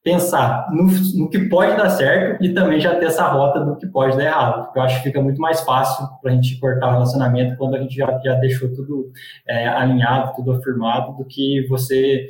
[0.03, 0.85] pensar no,
[1.17, 4.25] no, que pode dar certo e também já ter essa rota do que pode dar
[4.25, 7.57] errado, porque eu acho que fica muito mais fácil para a gente cortar o relacionamento
[7.57, 9.11] quando a gente já, já deixou tudo
[9.47, 12.29] é, alinhado, tudo afirmado, do que você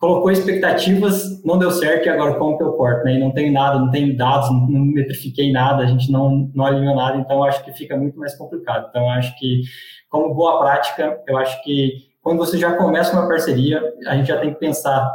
[0.00, 3.14] colocou expectativas, não deu certo e agora como que eu corto, né?
[3.14, 6.64] E não tem nada, não tem dados, não, não metrifiquei nada, a gente não, não
[6.64, 8.86] alinhou nada, então acho que fica muito mais complicado.
[8.88, 9.62] Então acho que,
[10.08, 14.38] como boa prática, eu acho que quando você já começa uma parceria, a gente já
[14.38, 15.10] tem que pensar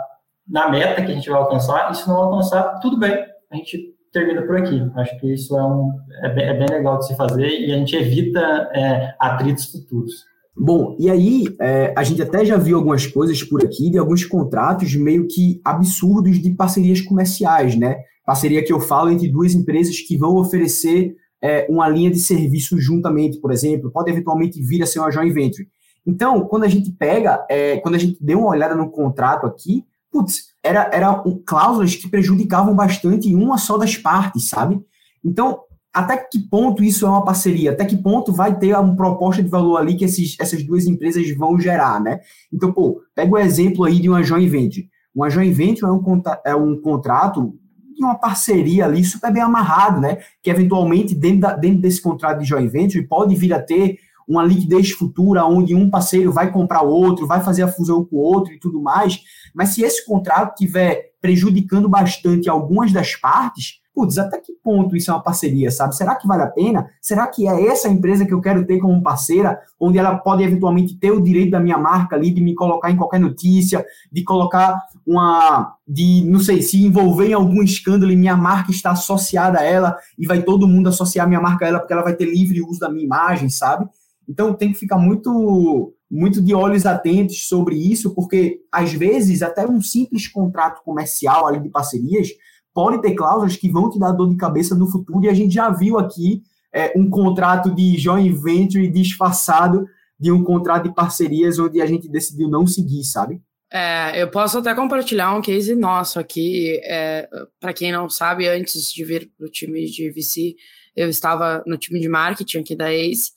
[0.48, 3.14] na meta que a gente vai alcançar, e se não alcançar, tudo bem,
[3.52, 4.80] a gente termina por aqui.
[4.96, 5.92] Acho que isso é, um,
[6.24, 8.40] é, bem, é bem legal de se fazer e a gente evita
[8.74, 10.14] é, atritos futuros.
[10.56, 14.24] Bom, e aí é, a gente até já viu algumas coisas por aqui de alguns
[14.24, 17.98] contratos meio que absurdos de parcerias comerciais, né?
[18.24, 22.80] Parceria que eu falo entre duas empresas que vão oferecer é, uma linha de serviço
[22.80, 25.68] juntamente, por exemplo, pode eventualmente vir a ser uma joint venture.
[26.06, 29.84] Então, quando a gente pega, é, quando a gente deu uma olhada no contrato aqui,
[30.14, 34.80] putz, era, era cláusulas que prejudicavam bastante uma só das partes, sabe?
[35.26, 35.60] Então,
[35.92, 37.72] até que ponto isso é uma parceria?
[37.72, 41.30] Até que ponto vai ter uma proposta de valor ali que esses, essas duas empresas
[41.36, 42.20] vão gerar, né?
[42.52, 44.88] Então, pô, pega o exemplo aí de uma joint venture.
[45.14, 47.54] Uma joint venture é um, é um contrato
[47.96, 50.18] de uma parceria ali super bem amarrado, né?
[50.42, 54.44] Que eventualmente, dentro, da, dentro desse contrato de joint venture, pode vir a ter uma
[54.44, 58.54] liquidez futura onde um parceiro vai comprar outro, vai fazer a fusão com o outro
[58.54, 59.22] e tudo mais.
[59.54, 65.12] Mas se esse contrato estiver prejudicando bastante algumas das partes, putz, até que ponto isso
[65.12, 65.96] é uma parceria, sabe?
[65.96, 66.90] Será que vale a pena?
[67.00, 70.98] Será que é essa empresa que eu quero ter como parceira, onde ela pode eventualmente
[70.98, 74.82] ter o direito da minha marca ali, de me colocar em qualquer notícia, de colocar
[75.06, 75.76] uma.
[75.88, 79.96] de, não sei, se envolver em algum escândalo e minha marca está associada a ela
[80.18, 82.80] e vai todo mundo associar minha marca a ela porque ela vai ter livre uso
[82.80, 83.88] da minha imagem, sabe?
[84.28, 89.66] Então tem que ficar muito muito de olhos atentos sobre isso, porque às vezes até
[89.68, 92.30] um simples contrato comercial ali de parcerias
[92.72, 95.54] pode ter cláusulas que vão te dar dor de cabeça no futuro, e a gente
[95.56, 99.88] já viu aqui é, um contrato de joint venture disfarçado
[100.20, 103.42] de um contrato de parcerias onde a gente decidiu não seguir, sabe?
[103.72, 106.80] É, eu posso até compartilhar um case nosso aqui.
[106.84, 107.28] É,
[107.60, 110.56] para quem não sabe, antes de vir para o time de VC,
[110.96, 113.32] eu estava no time de marketing aqui da Ace.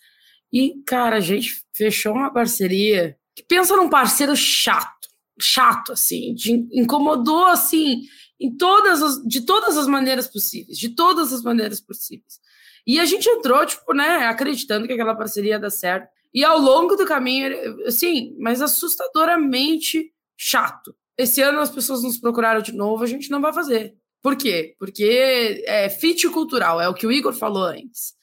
[0.53, 6.67] E, cara, a gente fechou uma parceria que pensa num parceiro chato, chato, assim, de,
[6.73, 8.03] incomodou, assim,
[8.41, 12.41] em todas as, de todas as maneiras possíveis, de todas as maneiras possíveis.
[12.87, 16.09] E a gente entrou, tipo, né, acreditando que aquela parceria ia dar certo.
[16.33, 20.95] E ao longo do caminho, assim, mas assustadoramente chato.
[21.19, 23.95] Esse ano as pessoas nos procuraram de novo, a gente não vai fazer.
[24.23, 24.75] Por quê?
[24.79, 28.16] Porque é fit cultural, é o que o Igor falou antes.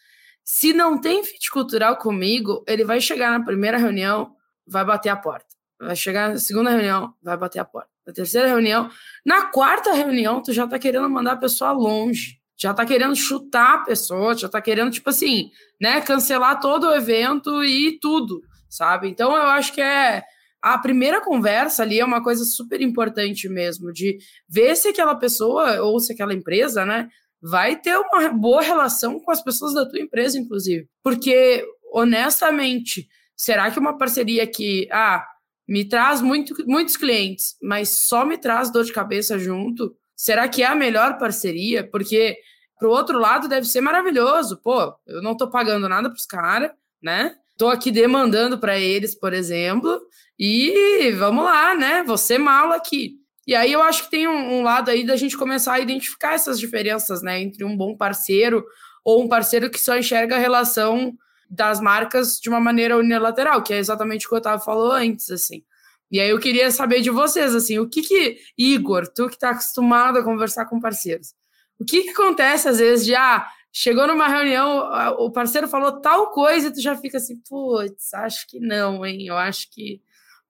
[0.44, 4.36] Se não tem fit cultural comigo, ele vai chegar na primeira reunião,
[4.68, 5.48] vai bater a porta.
[5.80, 7.90] Vai chegar na segunda reunião, vai bater a porta.
[8.06, 8.90] Na terceira reunião,
[9.26, 12.40] na quarta reunião, tu já tá querendo mandar a pessoa longe.
[12.58, 15.50] Já tá querendo chutar a pessoa, já tá querendo, tipo assim,
[15.82, 19.08] né, cancelar todo o evento e tudo, sabe?
[19.08, 20.24] Então eu acho que é
[20.62, 25.82] a primeira conversa ali é uma coisa super importante mesmo, de ver se aquela pessoa
[25.82, 27.10] ou se aquela empresa, né,
[27.44, 30.88] vai ter uma boa relação com as pessoas da tua empresa, inclusive.
[31.04, 35.26] Porque, honestamente, será que uma parceria que, ah,
[35.68, 40.64] me traz muito, muitos clientes, mas só me traz dor de cabeça junto, será que
[40.64, 41.86] é a melhor parceria?
[41.86, 42.38] Porque,
[42.80, 44.62] pro outro lado, deve ser maravilhoso.
[44.64, 47.36] Pô, eu não tô pagando nada pros caras, né?
[47.58, 50.02] Tô aqui demandando para eles, por exemplo,
[50.40, 52.04] e vamos lá, né?
[52.04, 53.23] Você mal aqui.
[53.46, 56.34] E aí eu acho que tem um, um, lado aí da gente começar a identificar
[56.34, 58.66] essas diferenças, né, entre um bom parceiro
[59.04, 61.14] ou um parceiro que só enxerga a relação
[61.50, 65.30] das marcas de uma maneira unilateral, que é exatamente o que eu estava falando antes,
[65.30, 65.64] assim.
[66.10, 69.50] E aí eu queria saber de vocês, assim, o que que, Igor, tu que está
[69.50, 71.34] acostumado a conversar com parceiros,
[71.80, 76.32] o que que acontece às vezes de, ah, chegou numa reunião, o parceiro falou tal
[76.32, 80.02] coisa e tu já fica assim, putz, acho que não, hein, eu acho que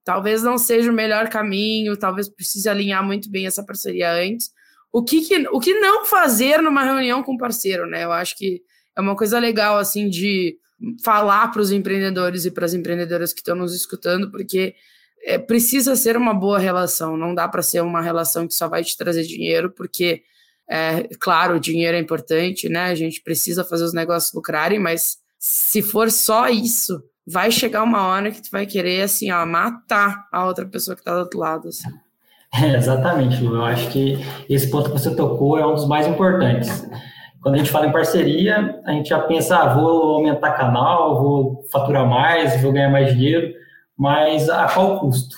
[0.04, 4.52] talvez não seja o melhor caminho, talvez precise alinhar muito bem essa parceria antes.
[4.92, 8.04] O que, que o que não fazer numa reunião com parceiro, né?
[8.04, 8.62] Eu acho que
[8.96, 10.58] é uma coisa legal, assim, de
[11.04, 14.76] falar para os empreendedores e para as empreendedoras que estão nos escutando, porque
[15.24, 18.84] é, precisa ser uma boa relação, não dá para ser uma relação que só vai
[18.84, 20.24] te trazer dinheiro, porque,
[20.70, 22.86] é, claro, o dinheiro é importante, né?
[22.86, 28.08] A gente precisa fazer os negócios lucrarem, mas se for só isso, vai chegar uma
[28.08, 31.40] hora que tu vai querer, assim, ó, matar a outra pessoa que está do outro
[31.40, 31.90] lado, assim.
[32.56, 33.56] É, exatamente, Lu.
[33.56, 34.16] Eu acho que
[34.48, 36.88] esse ponto que você tocou é um dos mais importantes.
[37.42, 41.68] Quando a gente fala em parceria, a gente já pensa, ah, vou aumentar canal, vou
[41.72, 43.56] faturar mais, vou ganhar mais dinheiro,
[43.98, 45.36] mas a qual custo?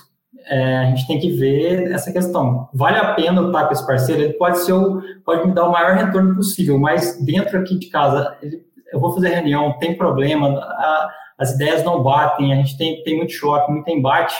[0.47, 2.69] é, a gente tem que ver essa questão.
[2.73, 4.21] Vale a pena eu estar com esse parceiro?
[4.21, 7.87] Ele pode ser o, pode me dar o maior retorno possível, mas dentro aqui de
[7.87, 12.77] casa, ele, eu vou fazer reunião, tem problema, a, as ideias não batem, a gente
[12.77, 14.35] tem, tem muito choque, muito embate.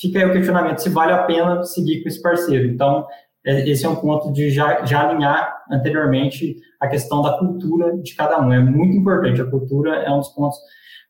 [0.00, 2.66] Fica aí o questionamento se vale a pena seguir com esse parceiro.
[2.66, 3.06] Então,
[3.44, 8.14] é, esse é um ponto de já, já alinhar anteriormente a questão da cultura de
[8.14, 8.52] cada um.
[8.52, 10.58] É muito importante, a cultura é um dos pontos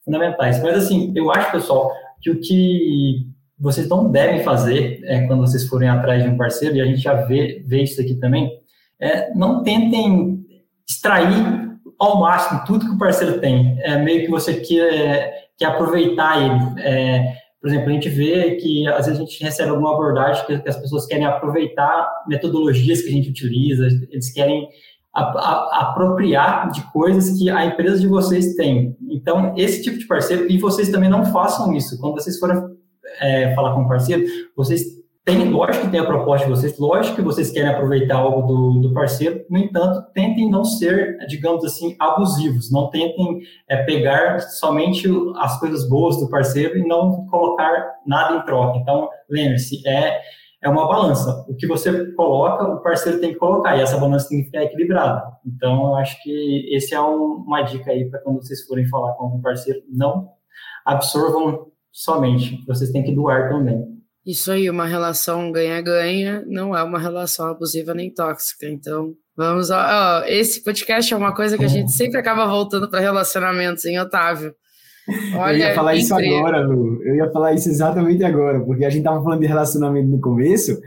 [0.05, 0.62] fundamentais.
[0.62, 3.26] Mas, assim, eu acho, pessoal, que o que
[3.59, 7.00] vocês não devem fazer é, quando vocês forem atrás de um parceiro, e a gente
[7.00, 8.50] já vê, vê isso aqui também,
[8.98, 10.44] é, não tentem
[10.88, 11.69] extrair
[12.00, 13.78] ao máximo tudo que o parceiro tem.
[13.82, 16.80] É meio que você quer, quer aproveitar ele.
[16.80, 20.58] É, por exemplo, a gente vê que às vezes a gente recebe alguma abordagem que,
[20.58, 24.66] que as pessoas querem aproveitar metodologias que a gente utiliza, eles querem
[25.14, 28.96] a, a, apropriar de coisas que a empresa de vocês tem.
[29.10, 32.00] Então, esse tipo de parceiro, e vocês também não façam isso.
[32.00, 32.62] Quando vocês forem
[33.20, 34.24] é, falar com um parceiro,
[34.56, 38.46] vocês têm, lógico que tem a proposta de vocês, lógico que vocês querem aproveitar algo
[38.46, 44.40] do, do parceiro, no entanto, tentem não ser, digamos assim, abusivos, não tentem é, pegar
[44.40, 48.78] somente as coisas boas do parceiro e não colocar nada em troca.
[48.78, 50.20] Então, lembre-se, é,
[50.62, 51.44] é uma balança.
[51.48, 54.64] O que você coloca, o parceiro tem que colocar, e essa balança tem que ficar
[54.64, 55.22] equilibrada.
[55.46, 59.24] Então, acho que esse é um, uma dica aí para quando vocês forem falar com
[59.24, 60.28] algum parceiro, não
[60.85, 63.99] absorvam somente, vocês têm que doar também.
[64.26, 68.68] Isso aí, uma relação ganha-ganha não é uma relação abusiva nem tóxica.
[68.68, 69.70] Então, vamos.
[69.70, 73.98] Ó, esse podcast é uma coisa que a gente sempre acaba voltando para relacionamentos, hein,
[73.98, 74.54] Otávio?
[75.37, 77.02] Olha, eu ia falar isso agora, Lu.
[77.02, 80.78] Eu ia falar isso exatamente agora, porque a gente tava falando de relacionamento no começo,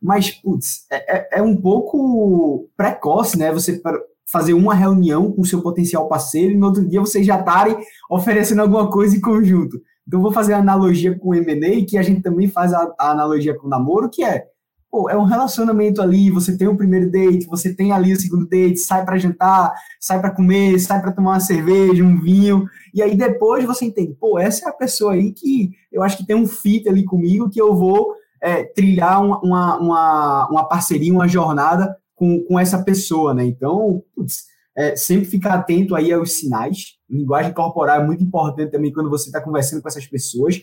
[0.00, 3.52] mas, putz, é, é, é um pouco precoce, né?
[3.52, 3.80] Você
[4.26, 7.76] fazer uma reunião com o seu potencial parceiro e no outro dia vocês já estarem
[8.10, 9.80] oferecendo alguma coisa em conjunto.
[10.06, 13.10] Então, vou fazer a analogia com o M&A, que a gente também faz a, a,
[13.10, 14.44] analogia com o namoro, que é,
[14.90, 18.46] pô, é um relacionamento ali, você tem o primeiro date, você tem ali o segundo
[18.46, 23.00] date, sai para jantar, sai para comer, sai para tomar uma cerveja, um vinho, e
[23.02, 26.36] aí depois você entende, pô, essa é a pessoa aí que eu acho que tem
[26.36, 31.96] um fit ali comigo, que eu vou é, trilhar uma, uma, uma parceria, uma jornada
[32.14, 33.44] com, com essa pessoa, né?
[33.44, 36.96] Então, putz, é, sempre ficar atento aí aos sinais.
[37.08, 40.62] Linguagem corporal é muito importante também quando você está conversando com essas pessoas.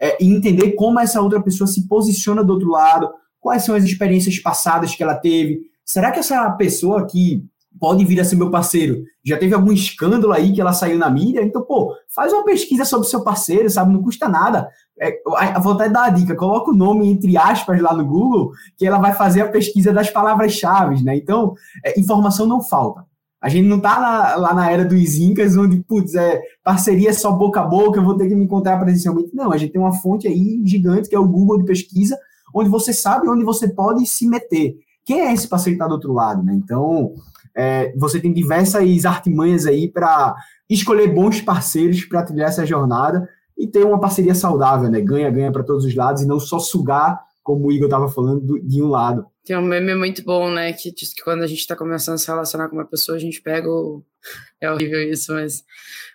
[0.00, 3.84] É, e entender como essa outra pessoa se posiciona do outro lado, quais são as
[3.84, 5.60] experiências passadas que ela teve.
[5.84, 7.44] Será que essa pessoa que
[7.78, 11.08] pode vir a ser meu parceiro já teve algum escândalo aí que ela saiu na
[11.08, 11.42] mídia?
[11.42, 13.92] Então, pô, faz uma pesquisa sobre o seu parceiro, sabe?
[13.92, 14.68] Não custa nada.
[15.00, 15.20] É,
[15.60, 18.98] vou até dar a dica, coloca o nome entre aspas lá no Google, que ela
[18.98, 21.16] vai fazer a pesquisa das palavras-chave, né?
[21.16, 23.07] Então, é, informação não falta.
[23.40, 27.30] A gente não tá lá, lá na era dos Incas, onde, putz, é parceria só
[27.30, 29.34] boca a boca, eu vou ter que me encontrar presencialmente.
[29.34, 32.18] Não, a gente tem uma fonte aí gigante, que é o Google de pesquisa,
[32.52, 34.76] onde você sabe onde você pode se meter.
[35.04, 36.52] Quem é esse parceiro que está do outro lado, né?
[36.54, 37.14] Então,
[37.54, 40.34] é, você tem diversas artimanhas aí para
[40.68, 45.00] escolher bons parceiros para trilhar essa jornada e ter uma parceria saudável, né?
[45.00, 48.82] Ganha-ganha para todos os lados e não só sugar, como o Igor estava falando, de
[48.82, 49.24] um lado.
[49.42, 50.70] Tem um meme muito bom, né?
[50.74, 53.20] Que diz que quando a gente tá começando a se relacionar com uma pessoa, a
[53.20, 54.04] gente pega o.
[54.60, 55.62] É horrível isso, mas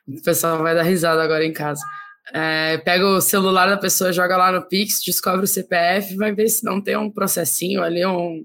[0.05, 1.81] o pessoal vai dar risada agora em casa.
[2.33, 6.49] É, pega o celular da pessoa, joga lá no Pix, descobre o CPF, vai ver
[6.49, 8.43] se não tem um processinho ali, um,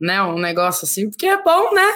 [0.00, 1.90] né, um negócio assim, porque é bom, né?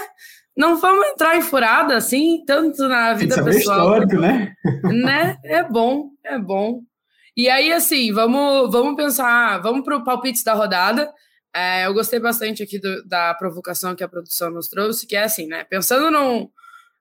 [0.57, 3.95] Não vamos entrar em furada assim, tanto na vida que pessoal.
[3.95, 4.53] histórico, né?
[4.83, 5.37] né?
[5.45, 6.83] É bom, é bom.
[7.37, 11.13] E aí, assim, vamos, vamos pensar, vamos para o palpite da rodada.
[11.55, 15.25] É, eu gostei bastante aqui do, da provocação que a produção nos trouxe, que é
[15.25, 15.65] assim, né?
[15.65, 16.49] Pensando num,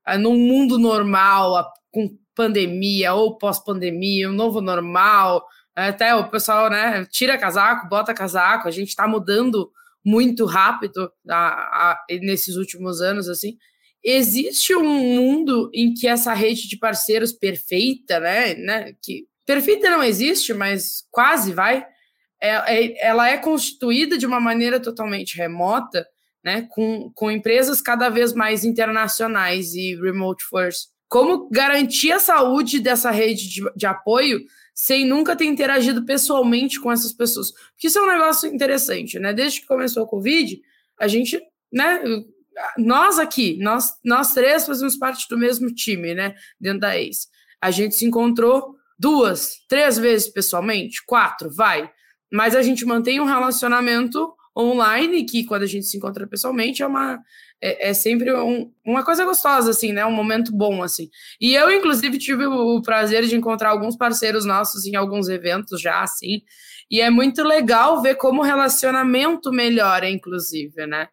[0.08, 7.06] é, num mundo normal, com pandemia ou pós-pandemia, um novo normal, até o pessoal, né,
[7.10, 9.72] tira casaco, bota casaco, a gente está mudando
[10.06, 13.58] muito rápido a, a, nesses últimos anos, assim.
[14.04, 20.04] Existe um mundo em que essa rede de parceiros perfeita, né, né, que perfeita não
[20.04, 21.86] existe, mas quase vai,
[22.42, 26.06] é, é, ela é constituída de uma maneira totalmente remota,
[26.44, 30.90] né, com, com empresas cada vez mais internacionais e remote first.
[31.08, 34.42] Como garantir a saúde dessa rede de, de apoio
[34.76, 37.52] sem nunca ter interagido pessoalmente com essas pessoas?
[37.52, 39.32] Porque isso é um negócio interessante, né?
[39.32, 40.60] Desde que começou a Covid,
[41.00, 41.40] a gente,
[41.72, 42.02] né,
[42.78, 47.28] nós aqui, nós, nós três fazemos parte do mesmo time, né, dentro da ACE.
[47.62, 51.90] A gente se encontrou duas, três vezes pessoalmente, quatro, vai
[52.34, 56.88] mas a gente mantém um relacionamento online, que quando a gente se encontra pessoalmente é
[56.88, 57.20] uma
[57.62, 60.04] é, é sempre um, uma coisa gostosa, assim, né?
[60.04, 61.10] Um momento bom, assim.
[61.40, 65.80] E eu, inclusive, tive o, o prazer de encontrar alguns parceiros nossos em alguns eventos
[65.80, 66.42] já, assim,
[66.90, 71.08] e é muito legal ver como o relacionamento melhora, inclusive, né?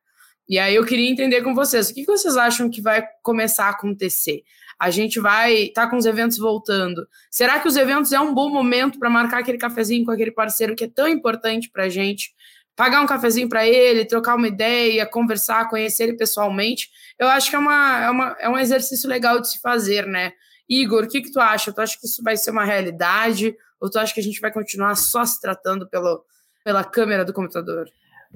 [0.49, 3.70] E aí eu queria entender com vocês, o que vocês acham que vai começar a
[3.70, 4.43] acontecer?
[4.81, 7.07] A gente vai estar tá com os eventos voltando.
[7.31, 10.74] Será que os eventos é um bom momento para marcar aquele cafezinho com aquele parceiro
[10.74, 12.35] que é tão importante para a gente?
[12.81, 17.57] pagar um cafezinho para ele, trocar uma ideia, conversar, conhecer ele pessoalmente, eu acho que
[17.57, 20.33] é, uma, é, uma, é um exercício legal de se fazer, né?
[20.66, 21.72] Igor, o que, que tu acha?
[21.72, 23.55] Tu acha que isso vai ser uma realidade?
[23.78, 26.24] Ou tu acha que a gente vai continuar só se tratando pelo,
[26.64, 27.87] pela câmera do computador?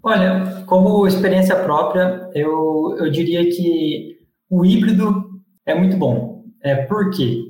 [0.02, 4.18] Olha, como experiência própria, eu, eu diria que
[4.50, 6.33] o híbrido é muito bom.
[6.64, 7.44] É porque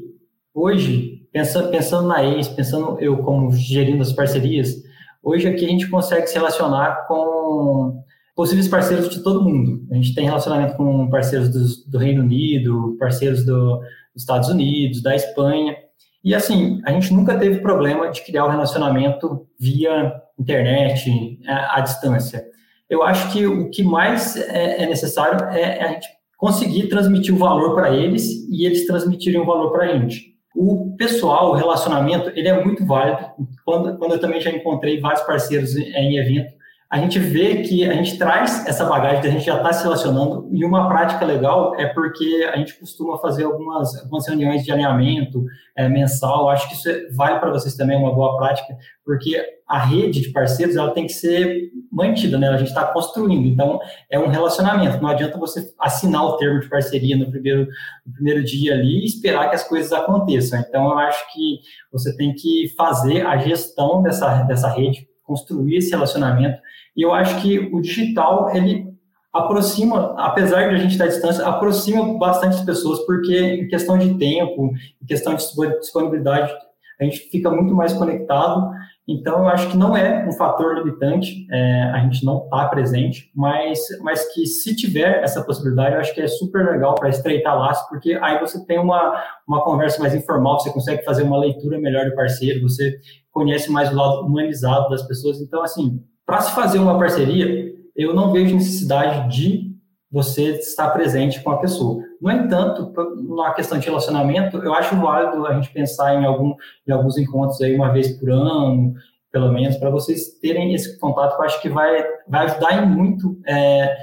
[0.53, 4.83] hoje, pensando, pensando na ex, pensando eu como gerindo as parcerias,
[5.25, 8.05] Hoje aqui a gente consegue se relacionar com
[8.37, 9.83] possíveis parceiros de todo mundo.
[9.91, 15.03] A gente tem relacionamento com parceiros do, do Reino Unido, parceiros do, dos Estados Unidos,
[15.03, 15.75] da Espanha.
[16.23, 21.79] E assim, a gente nunca teve problema de criar o um relacionamento via internet, à,
[21.79, 22.45] à, distância.
[22.91, 26.09] Eu acho que o que mais é, é necessário é, é a gente
[26.45, 30.35] conseguir transmitir o valor para eles e eles transmitirem o valor para a gente.
[30.55, 33.31] O pessoal, o relacionamento, ele é muito válido.
[33.65, 36.53] Quando, quando eu também já encontrei vários parceiros em evento,
[36.95, 40.49] a gente vê que a gente traz essa bagagem, a gente já está se relacionando,
[40.53, 45.45] e uma prática legal é porque a gente costuma fazer algumas, algumas reuniões de alinhamento
[45.77, 49.81] é, mensal, acho que isso é, vale para vocês também, uma boa prática, porque a
[49.81, 54.17] rede de parceiros, ela tem que ser mantida, né, a gente está construindo, então é
[54.17, 57.67] um relacionamento, não adianta você assinar o termo de parceria no primeiro,
[58.07, 61.59] no primeiro dia ali e esperar que as coisas aconteçam, então eu acho que
[61.91, 66.59] você tem que fazer a gestão dessa, dessa rede, construir esse relacionamento,
[66.97, 68.95] e eu acho que o digital, ele
[69.35, 73.99] aproxima, apesar de a gente estar à distância, aproxima bastante as pessoas, porque em questão
[73.99, 74.71] de tempo,
[75.03, 75.45] em questão de
[75.81, 76.53] disponibilidade,
[77.01, 78.71] a gente fica muito mais conectado.
[79.07, 82.69] Então, eu acho que não é um fator limitante é, a gente não estar tá
[82.69, 87.11] presente, mas, mas que se tiver essa possibilidade, eu acho que é super legal para
[87.11, 91.39] estreitar laços, porque aí você tem uma, uma conversa mais informal, você consegue fazer uma
[91.39, 92.97] leitura melhor do parceiro, você
[93.35, 95.41] conhece mais o lado humanizado das pessoas.
[95.41, 99.75] Então, assim, para se fazer uma parceria, eu não vejo necessidade de
[100.11, 102.01] você estar presente com a pessoa.
[102.21, 102.93] No entanto,
[103.35, 106.55] na questão de relacionamento, eu acho válido a gente pensar em, algum,
[106.87, 108.95] em alguns encontros aí uma vez por ano,
[109.33, 113.37] pelo menos, para vocês terem esse contato, eu acho que vai, vai ajudar em muito
[113.45, 113.97] é,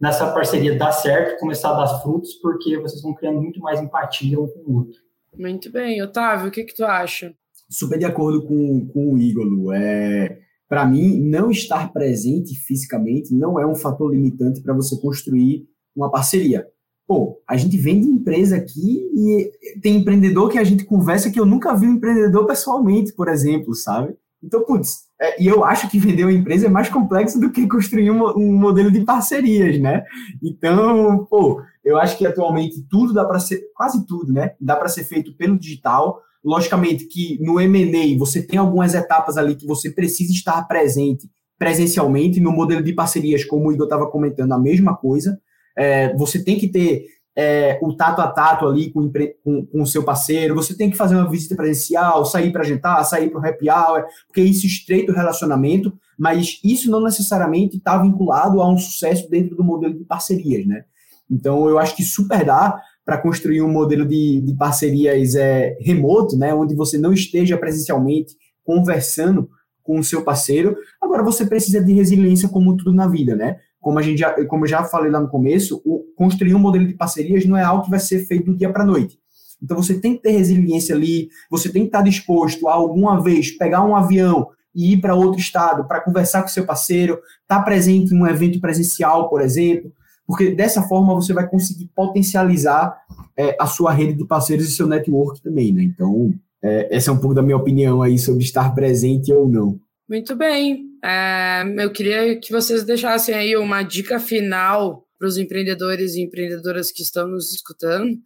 [0.00, 4.40] nessa parceria dar certo, começar a dar frutos, porque vocês vão criando muito mais empatia
[4.40, 5.00] um com o outro.
[5.36, 6.00] Muito bem.
[6.00, 7.34] Otávio, o que, que tu acha?
[7.68, 9.74] Super de acordo com, com o Igor.
[9.74, 10.38] É,
[10.68, 16.10] para mim, não estar presente fisicamente não é um fator limitante para você construir uma
[16.10, 16.66] parceria.
[17.06, 21.46] Pô, a gente vende empresa aqui e tem empreendedor que a gente conversa que eu
[21.46, 24.16] nunca vi um empreendedor pessoalmente, por exemplo, sabe?
[24.42, 27.66] Então, putz, é, e eu acho que vender uma empresa é mais complexo do que
[27.66, 30.04] construir um, um modelo de parcerias, né?
[30.42, 34.54] Então, pô, eu acho que atualmente tudo dá para ser, quase tudo, né?
[34.60, 39.56] Dá para ser feito pelo digital, Logicamente que no M&A você tem algumas etapas ali
[39.56, 41.28] que você precisa estar presente
[41.58, 45.40] presencialmente, no modelo de parcerias, como o Igor estava comentando, a mesma coisa.
[45.76, 49.10] É, você tem que ter é, o tato a tato ali com,
[49.42, 53.02] com, com, o seu parceiro, você tem que fazer uma visita presencial, sair para jantar,
[53.04, 57.98] sair para o happy hour, porque isso estreita o relacionamento, mas isso não necessariamente está
[57.98, 60.84] vinculado a um sucesso dentro do modelo de parcerias, né?
[61.30, 66.36] Então, eu acho que super dá para construir um modelo de, de parcerias é, remoto,
[66.36, 68.34] né, onde você não esteja presencialmente
[68.64, 69.48] conversando
[69.80, 70.76] com o seu parceiro.
[71.00, 73.58] Agora você precisa de resiliência como tudo na vida, né?
[73.80, 76.84] Como a gente já, como eu já falei lá no começo, o, construir um modelo
[76.84, 79.16] de parcerias não é algo que vai ser feito do dia para noite.
[79.62, 83.52] Então você tem que ter resiliência ali, você tem que estar disposto a alguma vez
[83.52, 87.62] pegar um avião e ir para outro estado para conversar com seu parceiro, estar tá
[87.62, 89.92] presente em um evento presencial, por exemplo,
[90.26, 93.00] porque dessa forma você vai conseguir potencializar
[93.36, 95.82] é, a sua rede de parceiros e seu network também, né?
[95.82, 99.78] Então, é, essa é um pouco da minha opinião aí sobre estar presente ou não.
[100.08, 100.86] Muito bem.
[101.04, 106.90] É, eu queria que vocês deixassem aí uma dica final para os empreendedores e empreendedoras
[106.90, 108.18] que estão nos escutando.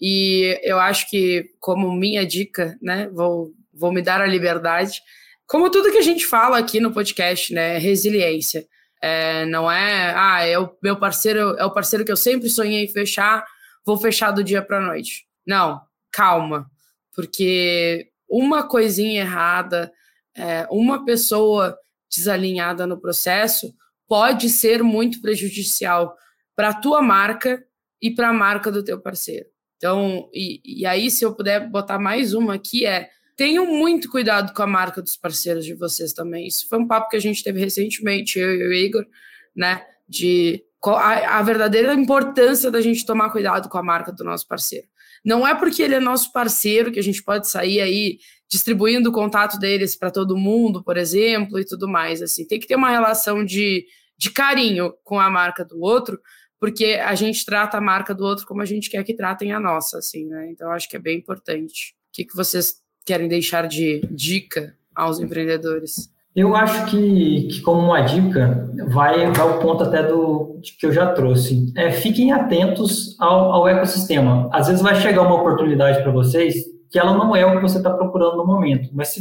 [0.00, 5.00] E eu acho que, como minha dica, né, vou, vou me dar a liberdade.
[5.46, 8.64] Como tudo que a gente fala aqui no podcast, né, resiliência.
[9.00, 12.88] É, não é, ah, é o meu parceiro, é o parceiro que eu sempre sonhei
[12.88, 13.44] fechar,
[13.84, 15.26] vou fechar do dia para noite.
[15.46, 15.80] Não,
[16.10, 16.70] calma,
[17.14, 19.92] porque uma coisinha errada,
[20.36, 21.78] é, uma pessoa
[22.10, 23.72] desalinhada no processo
[24.06, 26.16] pode ser muito prejudicial
[26.56, 27.62] para a tua marca
[28.00, 29.46] e para a marca do teu parceiro.
[29.76, 33.08] Então, e, e aí, se eu puder botar mais uma aqui, é
[33.38, 36.48] tenham muito cuidado com a marca dos parceiros de vocês também.
[36.48, 39.06] Isso foi um papo que a gente teve recentemente, eu e o Igor,
[39.54, 39.86] né?
[40.08, 44.88] De a, a verdadeira importância da gente tomar cuidado com a marca do nosso parceiro.
[45.24, 48.18] Não é porque ele é nosso parceiro que a gente pode sair aí
[48.50, 52.20] distribuindo o contato deles para todo mundo, por exemplo, e tudo mais.
[52.20, 53.86] Assim, tem que ter uma relação de,
[54.16, 56.18] de carinho com a marca do outro,
[56.58, 59.60] porque a gente trata a marca do outro como a gente quer que tratem a
[59.60, 60.50] nossa, assim, né?
[60.50, 61.94] Então acho que é bem importante.
[62.08, 66.10] O que, que vocês querem deixar de dica aos empreendedores?
[66.36, 70.92] Eu acho que, que como uma dica, vai, vai o ponto até do que eu
[70.92, 71.72] já trouxe.
[71.74, 74.50] É, fiquem atentos ao, ao ecossistema.
[74.52, 76.54] Às vezes vai chegar uma oportunidade para vocês
[76.90, 78.90] que ela não é o que você está procurando no momento.
[78.92, 79.20] Mas se,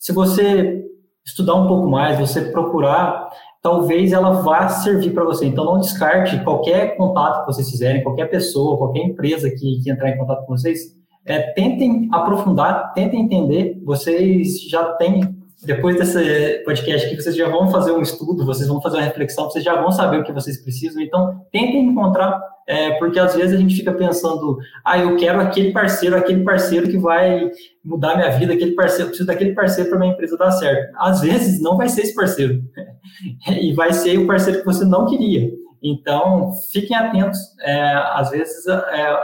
[0.00, 0.84] se você
[1.24, 3.30] estudar um pouco mais, você procurar,
[3.62, 5.46] talvez ela vá servir para você.
[5.46, 10.10] Então, não descarte qualquer contato que vocês fizerem, qualquer pessoa, qualquer empresa que, que entrar
[10.10, 11.00] em contato com vocês.
[11.24, 13.80] É, tentem aprofundar, tentem entender.
[13.84, 18.80] Vocês já têm depois desse podcast aqui, vocês já vão fazer um estudo, vocês vão
[18.80, 21.00] fazer uma reflexão, vocês já vão saber o que vocês precisam.
[21.00, 25.72] Então, tentem encontrar, é, porque às vezes a gente fica pensando, ah, eu quero aquele
[25.72, 27.48] parceiro, aquele parceiro que vai
[27.84, 30.92] mudar minha vida, aquele parceiro, eu preciso daquele parceiro para minha empresa dar certo.
[30.96, 32.60] Às vezes não vai ser esse parceiro,
[33.48, 35.48] e vai ser o parceiro que você não queria.
[35.80, 39.16] Então, fiquem atentos, é, às vezes é,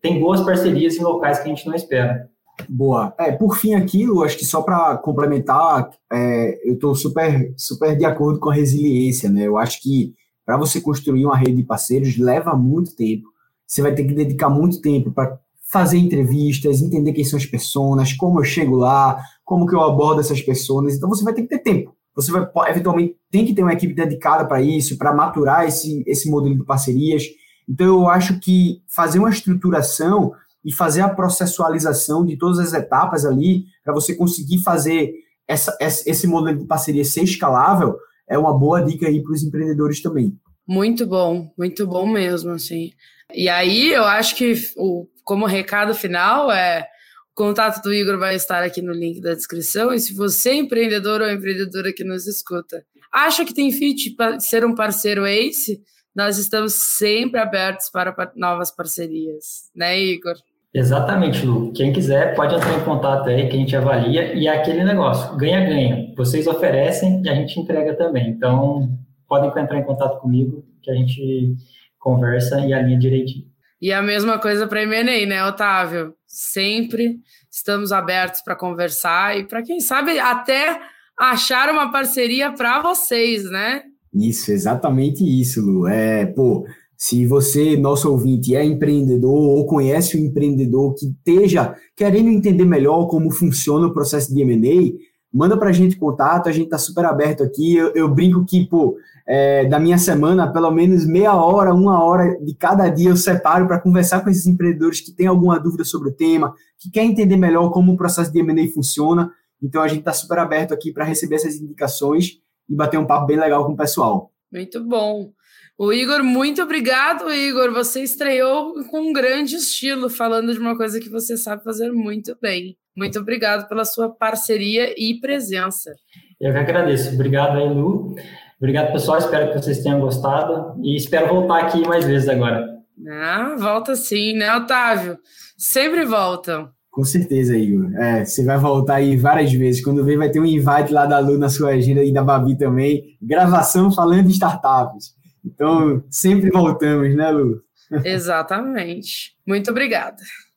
[0.00, 2.28] tem boas parcerias em locais que a gente não espera.
[2.68, 3.14] Boa.
[3.18, 7.96] É, por fim aqui, Lu, acho que só para complementar, é, eu estou super, super
[7.96, 9.46] de acordo com a resiliência, né?
[9.46, 10.14] Eu acho que
[10.44, 13.28] para você construir uma rede de parceiros leva muito tempo.
[13.66, 15.38] Você vai ter que dedicar muito tempo para
[15.70, 20.20] fazer entrevistas, entender quem são as pessoas, como eu chego lá, como que eu abordo
[20.20, 20.96] essas pessoas.
[20.96, 21.94] Então você vai ter que ter tempo.
[22.16, 26.28] Você vai eventualmente tem que ter uma equipe dedicada para isso, para maturar esse, esse
[26.28, 27.24] modelo de parcerias.
[27.70, 30.32] Então eu acho que fazer uma estruturação
[30.64, 35.12] e fazer a processualização de todas as etapas ali, para você conseguir fazer
[35.46, 37.96] essa, esse modelo de parceria ser escalável,
[38.28, 40.36] é uma boa dica aí para os empreendedores também.
[40.66, 42.92] Muito bom, muito bom mesmo, assim.
[43.32, 46.86] E aí eu acho que o, como recado final é
[47.32, 49.92] o contato do Igor vai estar aqui no link da descrição.
[49.92, 54.38] E se você é empreendedor ou empreendedora que nos escuta, acha que tem fit para
[54.40, 55.80] ser um parceiro ACE,
[56.14, 60.34] nós estamos sempre abertos para novas parcerias, né, Igor?
[60.72, 61.72] Exatamente, Lu.
[61.72, 65.36] Quem quiser pode entrar em contato aí que a gente avalia e é aquele negócio,
[65.36, 66.14] ganha-ganha.
[66.16, 68.28] Vocês oferecem e a gente entrega também.
[68.30, 68.88] Então,
[69.26, 71.56] podem entrar em contato comigo que a gente
[71.98, 73.50] conversa e alinha direitinho.
[73.80, 76.14] E a mesma coisa para M&A, né, Otávio?
[76.26, 77.18] Sempre
[77.50, 80.80] estamos abertos para conversar e para quem sabe até
[81.18, 83.82] achar uma parceria para vocês, né?
[84.12, 85.86] Isso, exatamente isso, Lu.
[85.86, 92.28] É, pô, se você, nosso ouvinte, é empreendedor ou conhece um empreendedor que esteja querendo
[92.28, 94.98] entender melhor como funciona o processo de M&A,
[95.32, 97.76] manda para a gente contato, a gente está super aberto aqui.
[97.76, 98.96] Eu, eu brinco que, pô,
[99.26, 103.66] é, da minha semana, pelo menos meia hora, uma hora de cada dia eu separo
[103.66, 107.36] para conversar com esses empreendedores que têm alguma dúvida sobre o tema, que quer entender
[107.36, 109.30] melhor como o processo de M&A funciona.
[109.62, 112.39] Então a gente está super aberto aqui para receber essas indicações
[112.70, 114.30] e bater um papo bem legal com o pessoal.
[114.52, 115.32] Muito bom.
[115.76, 117.72] O Igor, muito obrigado, Igor.
[117.72, 122.36] Você estreou com um grande estilo, falando de uma coisa que você sabe fazer muito
[122.40, 122.76] bem.
[122.94, 125.90] Muito obrigado pela sua parceria e presença.
[126.38, 127.14] Eu que agradeço.
[127.14, 128.14] Obrigado aí, Lu.
[128.58, 129.18] Obrigado, pessoal.
[129.18, 132.68] Espero que vocês tenham gostado e espero voltar aqui mais vezes agora.
[133.08, 135.18] Ah, volta sim, né, Otávio?
[135.56, 136.70] Sempre voltam.
[136.90, 137.94] Com certeza, Igor.
[137.96, 139.82] É, você vai voltar aí várias vezes.
[139.82, 142.58] Quando vem, vai ter um invite lá da Lu na sua agenda e da Babi
[142.58, 143.16] também.
[143.22, 145.14] Gravação falando de startups.
[145.44, 147.62] Então, sempre voltamos, né, Lu?
[148.04, 149.34] Exatamente.
[149.46, 150.16] Muito obrigada.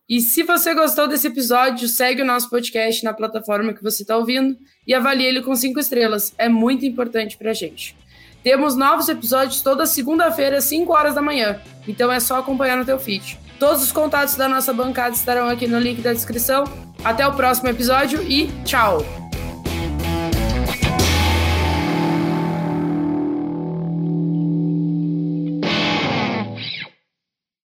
[0.09, 4.17] E se você gostou desse episódio, segue o nosso podcast na plataforma que você está
[4.17, 6.33] ouvindo e avalie ele com cinco estrelas.
[6.37, 7.95] É muito importante para a gente.
[8.43, 11.61] Temos novos episódios toda segunda-feira, às 5 horas da manhã.
[11.87, 13.39] Então é só acompanhar no teu feed.
[13.63, 16.65] Todos os contatos da nossa bancada estarão aqui no link da descrição.
[17.01, 19.05] Até o próximo episódio e tchau!